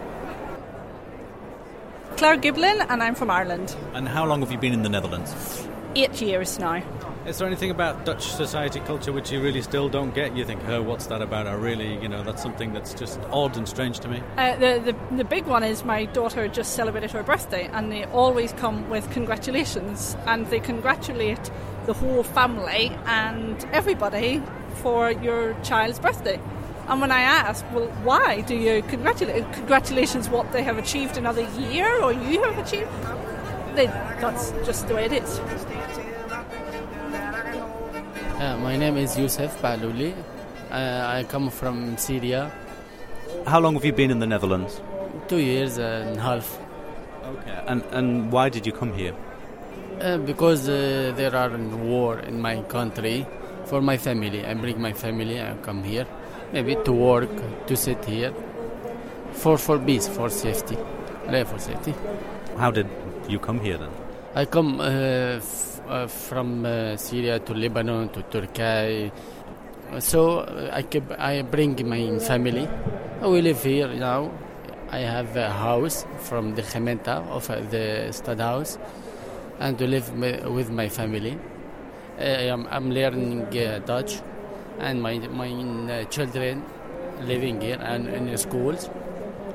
Claire 2.16 2.36
Giblin, 2.36 2.86
and 2.88 3.02
I'm 3.02 3.14
from 3.14 3.30
Ireland. 3.30 3.74
And 3.92 4.08
how 4.08 4.24
long 4.24 4.40
have 4.40 4.52
you 4.52 4.58
been 4.58 4.72
in 4.72 4.82
the 4.82 4.88
Netherlands? 4.88 5.66
Eight 5.96 6.20
years 6.20 6.58
now. 6.58 6.82
Is 7.26 7.38
there 7.38 7.46
anything 7.46 7.70
about 7.70 8.04
Dutch 8.04 8.26
society 8.26 8.80
culture 8.80 9.10
which 9.10 9.32
you 9.32 9.40
really 9.40 9.62
still 9.62 9.88
don't 9.88 10.14
get? 10.14 10.36
You 10.36 10.44
think, 10.44 10.60
oh, 10.68 10.82
what's 10.82 11.06
that 11.06 11.22
about? 11.22 11.46
I 11.46 11.54
really, 11.54 11.98
you 12.02 12.08
know, 12.08 12.22
that's 12.22 12.42
something 12.42 12.74
that's 12.74 12.92
just 12.92 13.18
odd 13.32 13.56
and 13.56 13.66
strange 13.66 13.98
to 14.00 14.08
me. 14.08 14.22
Uh, 14.36 14.56
the, 14.56 14.78
the 14.84 15.16
the 15.16 15.24
big 15.24 15.46
one 15.46 15.64
is 15.64 15.84
my 15.84 16.04
daughter 16.04 16.48
just 16.48 16.74
celebrated 16.74 17.12
her 17.12 17.22
birthday, 17.22 17.70
and 17.72 17.90
they 17.90 18.04
always 18.04 18.52
come 18.52 18.90
with 18.90 19.10
congratulations, 19.10 20.18
and 20.26 20.46
they 20.48 20.60
congratulate 20.60 21.50
the 21.86 21.94
whole 21.94 22.24
family 22.24 22.90
and 23.06 23.64
everybody 23.72 24.42
for 24.82 25.10
your 25.10 25.54
child's 25.62 25.98
birthday. 25.98 26.38
And 26.88 27.00
when 27.00 27.10
I 27.10 27.20
ask, 27.20 27.64
well, 27.72 27.86
why 28.02 28.42
do 28.42 28.54
you 28.54 28.82
congratulate? 28.82 29.50
Congratulations, 29.54 30.28
what 30.28 30.52
they 30.52 30.62
have 30.62 30.76
achieved 30.76 31.16
another 31.16 31.48
year, 31.58 32.02
or 32.02 32.12
you 32.12 32.42
have 32.42 32.58
achieved. 32.58 32.90
They, 33.76 33.86
that's 33.86 34.50
just 34.66 34.88
the 34.88 34.94
way 34.94 35.06
it 35.06 35.12
is. 35.12 35.40
Uh, 38.44 38.58
my 38.58 38.76
name 38.76 38.98
is 38.98 39.16
Youssef 39.16 39.52
Balouli. 39.62 40.12
Uh, 40.70 41.16
I 41.16 41.24
come 41.26 41.48
from 41.48 41.96
Syria. 41.96 42.52
How 43.46 43.58
long 43.58 43.72
have 43.72 43.86
you 43.86 43.92
been 43.94 44.10
in 44.10 44.18
the 44.18 44.26
Netherlands? 44.26 44.82
Two 45.28 45.38
years 45.38 45.78
and 45.78 46.18
a 46.18 46.20
half. 46.20 46.58
Okay. 47.24 47.54
And 47.66 47.82
and 47.92 48.30
why 48.30 48.50
did 48.50 48.66
you 48.66 48.72
come 48.80 48.92
here? 48.92 49.14
Uh, 49.98 50.18
because 50.18 50.68
uh, 50.68 51.14
there 51.16 51.34
are 51.34 51.56
war 51.92 52.18
in 52.18 52.38
my 52.38 52.60
country. 52.74 53.26
For 53.64 53.80
my 53.80 53.96
family, 53.96 54.44
I 54.44 54.52
bring 54.52 54.78
my 54.78 54.92
family. 54.92 55.40
I 55.40 55.54
come 55.68 55.82
here, 55.82 56.06
maybe 56.52 56.76
to 56.84 56.92
work, 56.92 57.30
to 57.68 57.76
sit 57.86 58.04
here, 58.04 58.34
for 59.44 59.56
for 59.56 59.78
peace, 59.78 60.06
for 60.18 60.28
safety, 60.28 60.76
life 61.36 61.48
for 61.48 61.58
safety. 61.58 61.94
How 62.58 62.70
did 62.70 62.88
you 63.26 63.38
come 63.38 63.60
here 63.68 63.78
then? 63.78 63.94
I 64.34 64.44
come 64.44 64.82
uh, 65.88 66.06
from 66.06 66.64
uh, 66.64 66.96
Syria 66.96 67.38
to 67.40 67.54
Lebanon 67.54 68.08
to 68.10 68.22
Turkey. 68.22 69.12
So 69.98 70.70
I, 70.72 70.82
keep, 70.82 71.04
I 71.18 71.42
bring 71.42 71.88
my 71.88 72.18
family. 72.18 72.68
We 73.22 73.42
live 73.42 73.62
here 73.62 73.88
now. 73.88 74.30
I 74.90 74.98
have 74.98 75.36
a 75.36 75.50
house 75.50 76.06
from 76.18 76.54
the 76.54 76.62
Gementa 76.62 77.26
of 77.28 77.50
uh, 77.50 77.60
the 77.70 78.08
Stadhouse 78.12 78.78
and 79.58 79.78
to 79.78 79.86
live 79.86 80.12
with 80.50 80.70
my 80.70 80.88
family. 80.88 81.38
Uh, 82.18 82.22
I'm, 82.22 82.66
I'm 82.68 82.90
learning 82.90 83.46
uh, 83.58 83.80
Dutch 83.84 84.20
and 84.78 85.02
my, 85.02 85.18
my 85.18 85.50
uh, 85.50 86.04
children 86.04 86.64
living 87.22 87.60
here 87.60 87.78
and 87.80 88.08
in 88.08 88.36
schools 88.38 88.88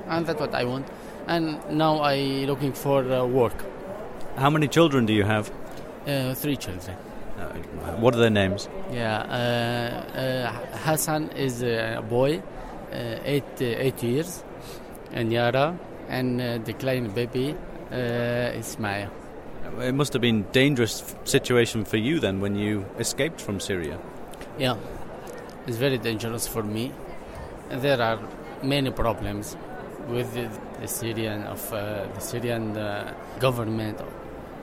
and 0.08 0.26
that's 0.26 0.40
what 0.40 0.54
I 0.56 0.64
want. 0.64 0.88
And 1.28 1.60
now 1.70 2.00
I 2.00 2.16
looking 2.48 2.74
for 2.74 3.26
work. 3.28 3.66
How 4.36 4.50
many 4.50 4.68
children 4.68 5.06
do 5.06 5.14
you 5.14 5.24
have? 5.24 5.52
Uh, 6.10 6.34
three 6.34 6.56
children. 6.56 6.98
Uh, 7.38 7.44
what 8.02 8.16
are 8.16 8.18
their 8.18 8.32
names? 8.32 8.68
Yeah, 8.92 9.20
uh, 9.20 10.18
uh, 10.18 10.78
Hassan 10.78 11.30
is 11.36 11.62
a 11.62 12.04
boy, 12.10 12.42
uh, 12.92 13.20
eight 13.24 13.44
uh, 13.62 13.86
eight 13.86 14.02
years, 14.02 14.44
and 15.12 15.32
Yara, 15.32 15.78
and 16.08 16.42
uh, 16.42 16.58
the 16.66 16.74
kleine 16.74 17.14
baby 17.14 17.56
uh, 17.92 18.58
Ismail. 18.58 19.12
It 19.82 19.94
must 19.94 20.14
have 20.14 20.22
been 20.24 20.46
dangerous 20.52 21.16
situation 21.26 21.86
for 21.86 21.98
you 21.98 22.20
then 22.20 22.42
when 22.42 22.56
you 22.56 22.86
escaped 22.98 23.40
from 23.40 23.60
Syria. 23.60 24.00
Yeah, 24.58 24.78
it's 25.68 25.78
very 25.78 26.00
dangerous 26.00 26.48
for 26.48 26.64
me. 26.64 26.92
There 27.70 28.02
are 28.02 28.20
many 28.64 28.90
problems 28.90 29.56
with 30.08 30.34
the, 30.34 30.50
the 30.82 30.88
Syrian 30.88 31.44
of 31.44 31.72
uh, 31.72 32.08
the 32.16 32.20
Syrian 32.20 32.76
uh, 32.76 33.14
government 33.40 34.02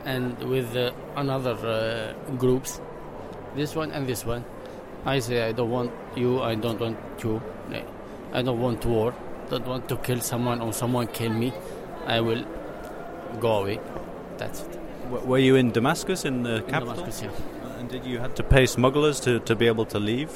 and 0.06 0.38
with 0.48 0.74
uh, 0.76 0.92
another 1.16 1.54
uh, 1.66 2.36
groups. 2.36 2.80
This 3.54 3.74
one 3.76 3.90
and 3.92 4.06
this 4.06 4.24
one. 4.24 4.44
I 5.04 5.18
say 5.18 5.42
I 5.48 5.52
don't 5.52 5.70
want 5.70 5.92
you. 6.16 6.40
I 6.42 6.54
don't 6.54 6.80
want 6.80 6.98
you. 7.22 7.40
I 8.32 8.42
don't 8.42 8.60
want 8.60 8.84
war. 8.84 9.14
Don't 9.50 9.66
want 9.66 9.88
to 9.88 9.96
kill 9.98 10.20
someone 10.20 10.60
or 10.60 10.72
someone 10.72 11.06
kill 11.08 11.30
me. 11.32 11.52
I 12.06 12.20
will 12.20 12.44
go 13.40 13.58
away. 13.62 13.80
That's 14.38 14.60
it. 14.62 14.78
W- 15.10 15.26
were 15.26 15.38
you 15.38 15.56
in 15.56 15.70
Damascus 15.70 16.24
in 16.24 16.42
the 16.42 16.56
In 16.56 16.62
capital? 16.64 16.94
Damascus, 16.94 17.22
yeah. 17.22 17.78
And 17.78 17.88
did 17.88 18.04
you 18.04 18.18
have 18.18 18.34
to 18.34 18.42
pay 18.42 18.66
smugglers 18.66 19.20
to, 19.20 19.38
to 19.40 19.54
be 19.54 19.66
able 19.68 19.84
to 19.86 19.98
leave? 19.98 20.30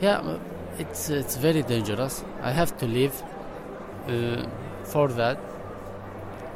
Yeah, 0.00 0.18
uh, 0.18 0.38
it's 0.78 1.08
it's 1.08 1.36
very 1.36 1.62
dangerous. 1.62 2.22
I 2.42 2.50
have 2.52 2.76
to 2.78 2.86
leave. 2.86 3.22
Uh, 4.08 4.46
for 4.84 5.08
that, 5.08 5.38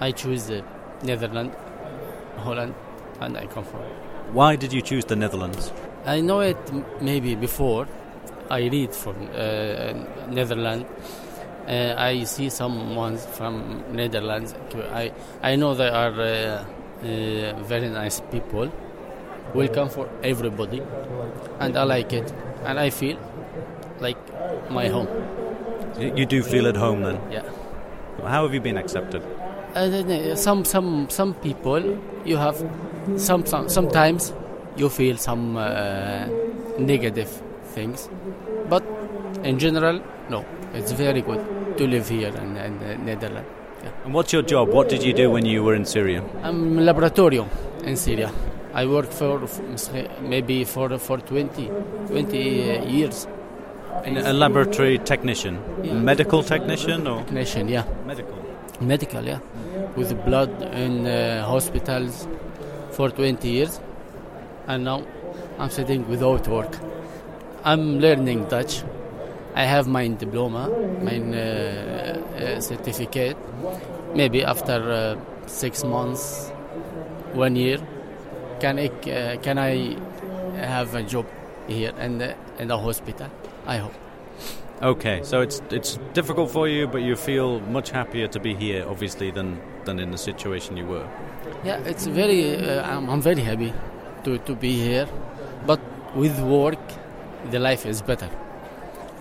I 0.01 0.13
choose 0.13 0.47
the 0.49 0.63
Netherlands, 1.03 1.55
Holland, 2.39 2.75
and 3.21 3.37
I 3.37 3.47
come 3.47 3.65
from. 3.65 3.81
Why 4.33 4.57
did 4.57 4.73
you 4.73 4.83
choose 4.83 5.05
the 5.05 5.17
Netherlands? 5.17 5.73
I 6.05 6.21
know 6.21 6.41
it 6.41 6.59
maybe 7.01 7.35
before. 7.35 7.87
I 8.51 8.61
read 8.69 8.95
from 8.95 9.17
uh, 9.35 9.93
Netherlands. 10.31 10.87
Uh, 11.67 11.95
I 11.99 12.25
see 12.25 12.49
some 12.49 12.97
ones 12.97 13.27
from 13.27 13.85
Netherlands. 13.93 14.55
I 14.93 15.13
I 15.43 15.57
know 15.57 15.75
they 15.75 15.89
are 15.89 16.13
uh, 16.13 16.65
uh, 17.03 17.63
very 17.63 17.89
nice 17.89 18.21
people. 18.31 18.73
Welcome 19.55 19.89
for 19.89 20.09
everybody, 20.23 20.83
and 21.61 21.77
I 21.77 21.85
like 21.85 22.13
it. 22.13 22.33
And 22.65 22.79
I 22.79 22.91
feel 22.91 23.19
like 24.01 24.19
my 24.71 24.89
home. 24.89 25.09
You 26.01 26.27
do 26.27 26.43
feel 26.43 26.67
at 26.69 26.77
home 26.77 27.03
then? 27.03 27.21
Yeah. 27.31 27.43
How 28.23 28.43
have 28.45 28.55
you 28.55 28.61
been 28.61 28.77
accepted? 28.77 29.23
Don't 29.75 30.37
some 30.37 30.65
some 30.65 31.09
some 31.11 31.35
people 31.35 31.83
you 32.25 32.37
have 32.37 32.57
some, 33.17 33.45
some 33.47 33.69
sometimes 33.69 34.33
you 34.77 34.89
feel 34.89 35.17
some 35.17 35.57
uh, 35.57 36.27
negative 36.79 37.29
things, 37.75 38.09
but 38.69 38.85
in 39.45 39.59
general, 39.59 40.01
no. 40.31 40.45
It's 40.75 40.93
very 40.93 41.23
good 41.23 41.43
to 41.79 41.87
live 41.87 42.09
here 42.09 42.29
in, 42.29 42.57
in 42.57 42.79
uh, 42.83 42.97
Netherlands. 43.05 43.49
Yeah. 43.83 43.91
And 44.05 44.15
what's 44.15 44.33
your 44.33 44.43
job? 44.43 44.69
What 44.69 44.89
did 44.89 45.03
you 45.03 45.13
do 45.13 45.31
when 45.31 45.47
you 45.47 45.63
were 45.65 45.75
in 45.75 45.85
Syria? 45.85 46.23
I'm 46.43 46.77
laboratorio 46.79 47.49
in 47.85 47.97
Syria. 47.97 48.31
I 48.75 48.85
work 48.87 49.11
for 49.11 49.49
maybe 50.21 50.65
for 50.65 50.99
for 50.99 51.19
20, 51.19 51.71
20 52.09 52.39
years. 52.89 53.27
In 54.05 54.17
a 54.17 54.33
laboratory 54.33 54.99
technician, 54.99 55.59
Yeah. 55.83 55.95
medical 55.95 56.43
technician, 56.43 57.07
or 57.07 57.19
Technician, 57.25 57.69
yeah. 57.69 57.85
medical. 58.07 58.37
Medical, 58.81 59.25
yeah. 59.25 59.39
With 59.97 60.25
blood 60.25 60.63
in 60.75 61.07
uh, 61.07 61.45
hospitals 61.47 62.27
for 62.93 63.11
20 63.11 63.49
years. 63.49 63.81
And 64.67 64.85
now 64.85 65.03
I'm 65.59 65.71
sitting 65.71 66.09
without 66.09 66.47
work. 66.49 66.77
I'm 67.65 67.99
learning 67.99 68.47
Dutch. 68.49 68.83
I 69.55 69.65
have 69.65 69.89
my 69.89 70.07
diploma, 70.09 70.69
my 71.03 71.19
uh, 71.19 72.19
uh, 72.39 72.61
certificate. 72.61 73.37
Maybe 74.15 74.45
after 74.45 74.79
uh, 74.91 75.17
six 75.47 75.85
months, 75.85 76.51
one 77.33 77.57
year, 77.57 77.79
can 78.61 78.79
I, 78.79 78.87
uh, 78.87 79.37
can 79.39 79.59
I 79.59 79.97
have 80.57 80.95
a 80.95 81.03
job 81.03 81.27
here 81.67 81.93
in 81.99 82.19
the, 82.19 82.37
in 82.59 82.69
the 82.69 82.79
hospital? 82.79 83.29
I 83.67 83.79
hope. 83.79 84.08
Okay, 84.81 85.23
so 85.25 85.41
it's 85.41 85.61
it's 85.71 85.99
difficult 86.15 86.53
for 86.53 86.69
you, 86.69 86.87
but 86.87 87.03
you 87.03 87.17
feel 87.17 87.59
much 87.61 87.91
happier 87.91 88.29
to 88.29 88.39
be 88.39 88.55
here, 88.55 88.87
obviously, 88.89 89.33
than 89.33 89.59
than 89.85 89.99
in 89.99 90.13
the 90.13 90.19
situation 90.19 90.77
you 90.77 90.87
were. 90.87 91.05
Yeah, 91.65 91.79
it's 91.85 92.07
very. 92.07 92.55
Uh, 92.57 92.83
I'm, 92.85 93.11
I'm 93.11 93.21
very 93.21 93.43
happy 93.43 93.73
to, 94.23 94.39
to 94.39 94.55
be 94.55 94.79
here, 94.79 95.09
but 95.67 95.81
with 96.15 96.39
work, 96.39 96.79
the 97.51 97.59
life 97.59 97.87
is 97.87 98.03
better. 98.03 98.31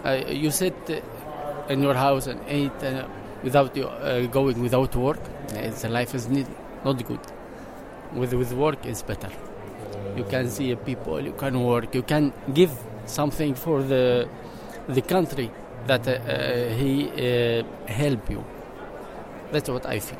Uh, 0.05 0.21
you 0.29 0.51
sit 0.51 0.75
uh, 0.91 1.73
in 1.73 1.81
your 1.81 1.95
house 1.95 2.27
and 2.27 2.39
eat 2.47 2.83
uh, 2.83 3.07
without 3.41 3.75
uh, 3.75 4.27
going 4.27 4.61
without 4.61 4.95
work. 4.95 5.19
The 5.47 5.89
life 5.89 6.13
is 6.13 6.27
need, 6.27 6.45
not 6.85 7.03
good. 7.03 7.19
With 8.13 8.31
with 8.35 8.53
work, 8.53 8.85
it's 8.85 9.01
better. 9.01 9.31
You 10.15 10.23
can 10.25 10.51
see 10.51 10.75
people. 10.75 11.19
You 11.19 11.33
can 11.33 11.63
work. 11.63 11.95
You 11.95 12.03
can 12.03 12.31
give 12.53 12.71
something 13.07 13.55
for 13.55 13.81
the 13.81 14.27
the 14.87 15.01
country 15.01 15.51
that 15.85 16.07
uh, 16.07 16.11
uh, 16.11 16.69
he 16.75 17.09
uh, 17.09 17.63
help 17.87 18.29
you. 18.29 18.43
That's 19.51 19.69
what 19.69 19.85
I 19.85 19.99
feel. 19.99 20.19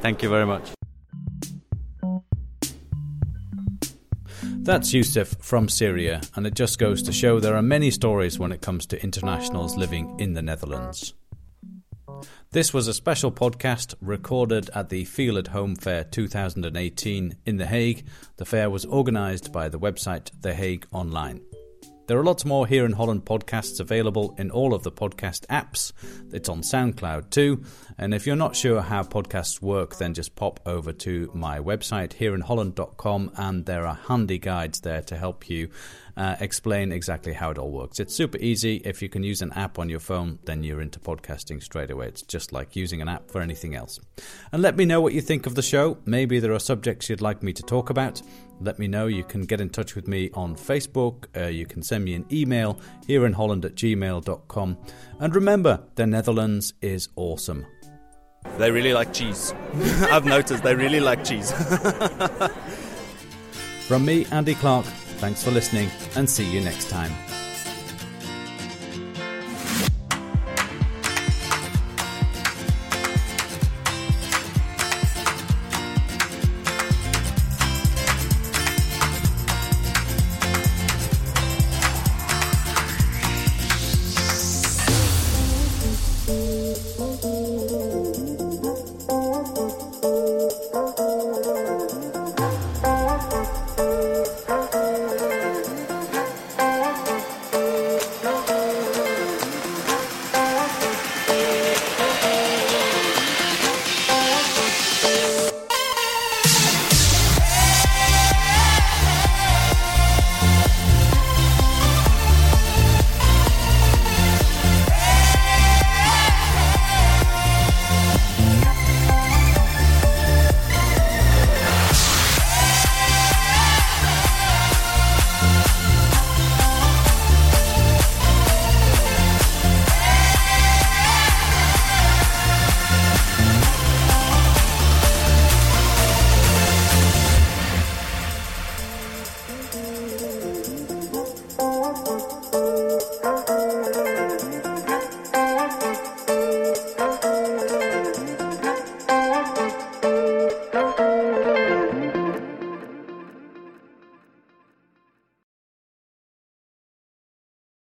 Thank 0.00 0.22
you 0.22 0.28
very 0.28 0.46
much. 0.46 0.70
That's 4.64 4.92
Yusuf 4.92 5.34
from 5.40 5.68
Syria, 5.68 6.20
and 6.36 6.46
it 6.46 6.54
just 6.54 6.78
goes 6.78 7.02
to 7.02 7.12
show 7.12 7.40
there 7.40 7.56
are 7.56 7.62
many 7.62 7.90
stories 7.90 8.38
when 8.38 8.52
it 8.52 8.60
comes 8.60 8.86
to 8.86 9.02
internationals 9.02 9.76
living 9.76 10.14
in 10.20 10.34
the 10.34 10.42
Netherlands. 10.42 11.14
This 12.52 12.72
was 12.72 12.86
a 12.86 12.94
special 12.94 13.32
podcast 13.32 13.94
recorded 14.00 14.70
at 14.74 14.88
the 14.88 15.04
Feel 15.04 15.38
at 15.38 15.48
Home 15.48 15.74
Fair 15.74 16.04
2018 16.04 17.36
in 17.46 17.56
The 17.56 17.66
Hague. 17.66 18.06
The 18.36 18.44
fair 18.44 18.70
was 18.70 18.86
organised 18.86 19.52
by 19.52 19.68
the 19.68 19.80
website 19.80 20.30
The 20.42 20.54
Hague 20.54 20.86
Online. 20.92 21.40
There 22.12 22.20
are 22.20 22.24
lots 22.24 22.44
more 22.44 22.66
Here 22.66 22.84
in 22.84 22.92
Holland 22.92 23.24
podcasts 23.24 23.80
available 23.80 24.34
in 24.36 24.50
all 24.50 24.74
of 24.74 24.82
the 24.82 24.92
podcast 24.92 25.46
apps. 25.46 25.94
It's 26.30 26.50
on 26.50 26.60
SoundCloud 26.60 27.30
too. 27.30 27.64
And 27.96 28.12
if 28.12 28.26
you're 28.26 28.36
not 28.36 28.54
sure 28.54 28.82
how 28.82 29.02
podcasts 29.02 29.62
work, 29.62 29.96
then 29.96 30.12
just 30.12 30.36
pop 30.36 30.60
over 30.66 30.92
to 30.92 31.30
my 31.32 31.58
website, 31.58 32.10
hereinholland.com, 32.18 33.32
and 33.38 33.64
there 33.64 33.86
are 33.86 33.94
handy 33.94 34.36
guides 34.36 34.80
there 34.80 35.00
to 35.00 35.16
help 35.16 35.48
you 35.48 35.70
uh, 36.16 36.36
explain 36.40 36.92
exactly 36.92 37.32
how 37.32 37.50
it 37.50 37.56
all 37.56 37.70
works. 37.70 37.98
It's 37.98 38.14
super 38.14 38.36
easy. 38.38 38.82
If 38.84 39.00
you 39.00 39.08
can 39.08 39.22
use 39.22 39.40
an 39.40 39.52
app 39.54 39.78
on 39.78 39.88
your 39.88 40.00
phone, 40.00 40.38
then 40.44 40.62
you're 40.62 40.82
into 40.82 41.00
podcasting 41.00 41.62
straight 41.62 41.90
away. 41.90 42.08
It's 42.08 42.20
just 42.20 42.52
like 42.52 42.76
using 42.76 43.00
an 43.00 43.08
app 43.08 43.30
for 43.30 43.40
anything 43.40 43.74
else. 43.74 43.98
And 44.52 44.60
let 44.60 44.76
me 44.76 44.84
know 44.84 45.00
what 45.00 45.14
you 45.14 45.22
think 45.22 45.46
of 45.46 45.54
the 45.54 45.62
show. 45.62 45.96
Maybe 46.04 46.40
there 46.40 46.52
are 46.52 46.58
subjects 46.58 47.08
you'd 47.08 47.22
like 47.22 47.42
me 47.42 47.54
to 47.54 47.62
talk 47.62 47.88
about. 47.88 48.20
Let 48.62 48.78
me 48.78 48.86
know. 48.88 49.06
You 49.06 49.24
can 49.24 49.42
get 49.42 49.60
in 49.60 49.70
touch 49.70 49.94
with 49.96 50.06
me 50.06 50.30
on 50.34 50.54
Facebook. 50.54 51.24
Uh, 51.36 51.48
you 51.48 51.66
can 51.66 51.82
send 51.82 52.04
me 52.04 52.14
an 52.14 52.24
email 52.30 52.78
here 53.06 53.26
in 53.26 53.32
Holland 53.32 53.64
at 53.64 53.74
gmail.com. 53.74 54.78
And 55.18 55.34
remember, 55.34 55.82
the 55.96 56.06
Netherlands 56.06 56.74
is 56.80 57.08
awesome. 57.16 57.66
They 58.58 58.70
really 58.70 58.92
like 58.92 59.12
cheese. 59.12 59.52
I've 60.10 60.24
noticed 60.24 60.62
they 60.62 60.74
really 60.74 61.00
like 61.00 61.24
cheese. 61.24 61.52
From 63.88 64.04
me, 64.04 64.26
Andy 64.30 64.54
Clark, 64.54 64.86
thanks 65.18 65.42
for 65.42 65.50
listening 65.50 65.90
and 66.16 66.28
see 66.28 66.48
you 66.50 66.60
next 66.60 66.88
time. 66.88 67.12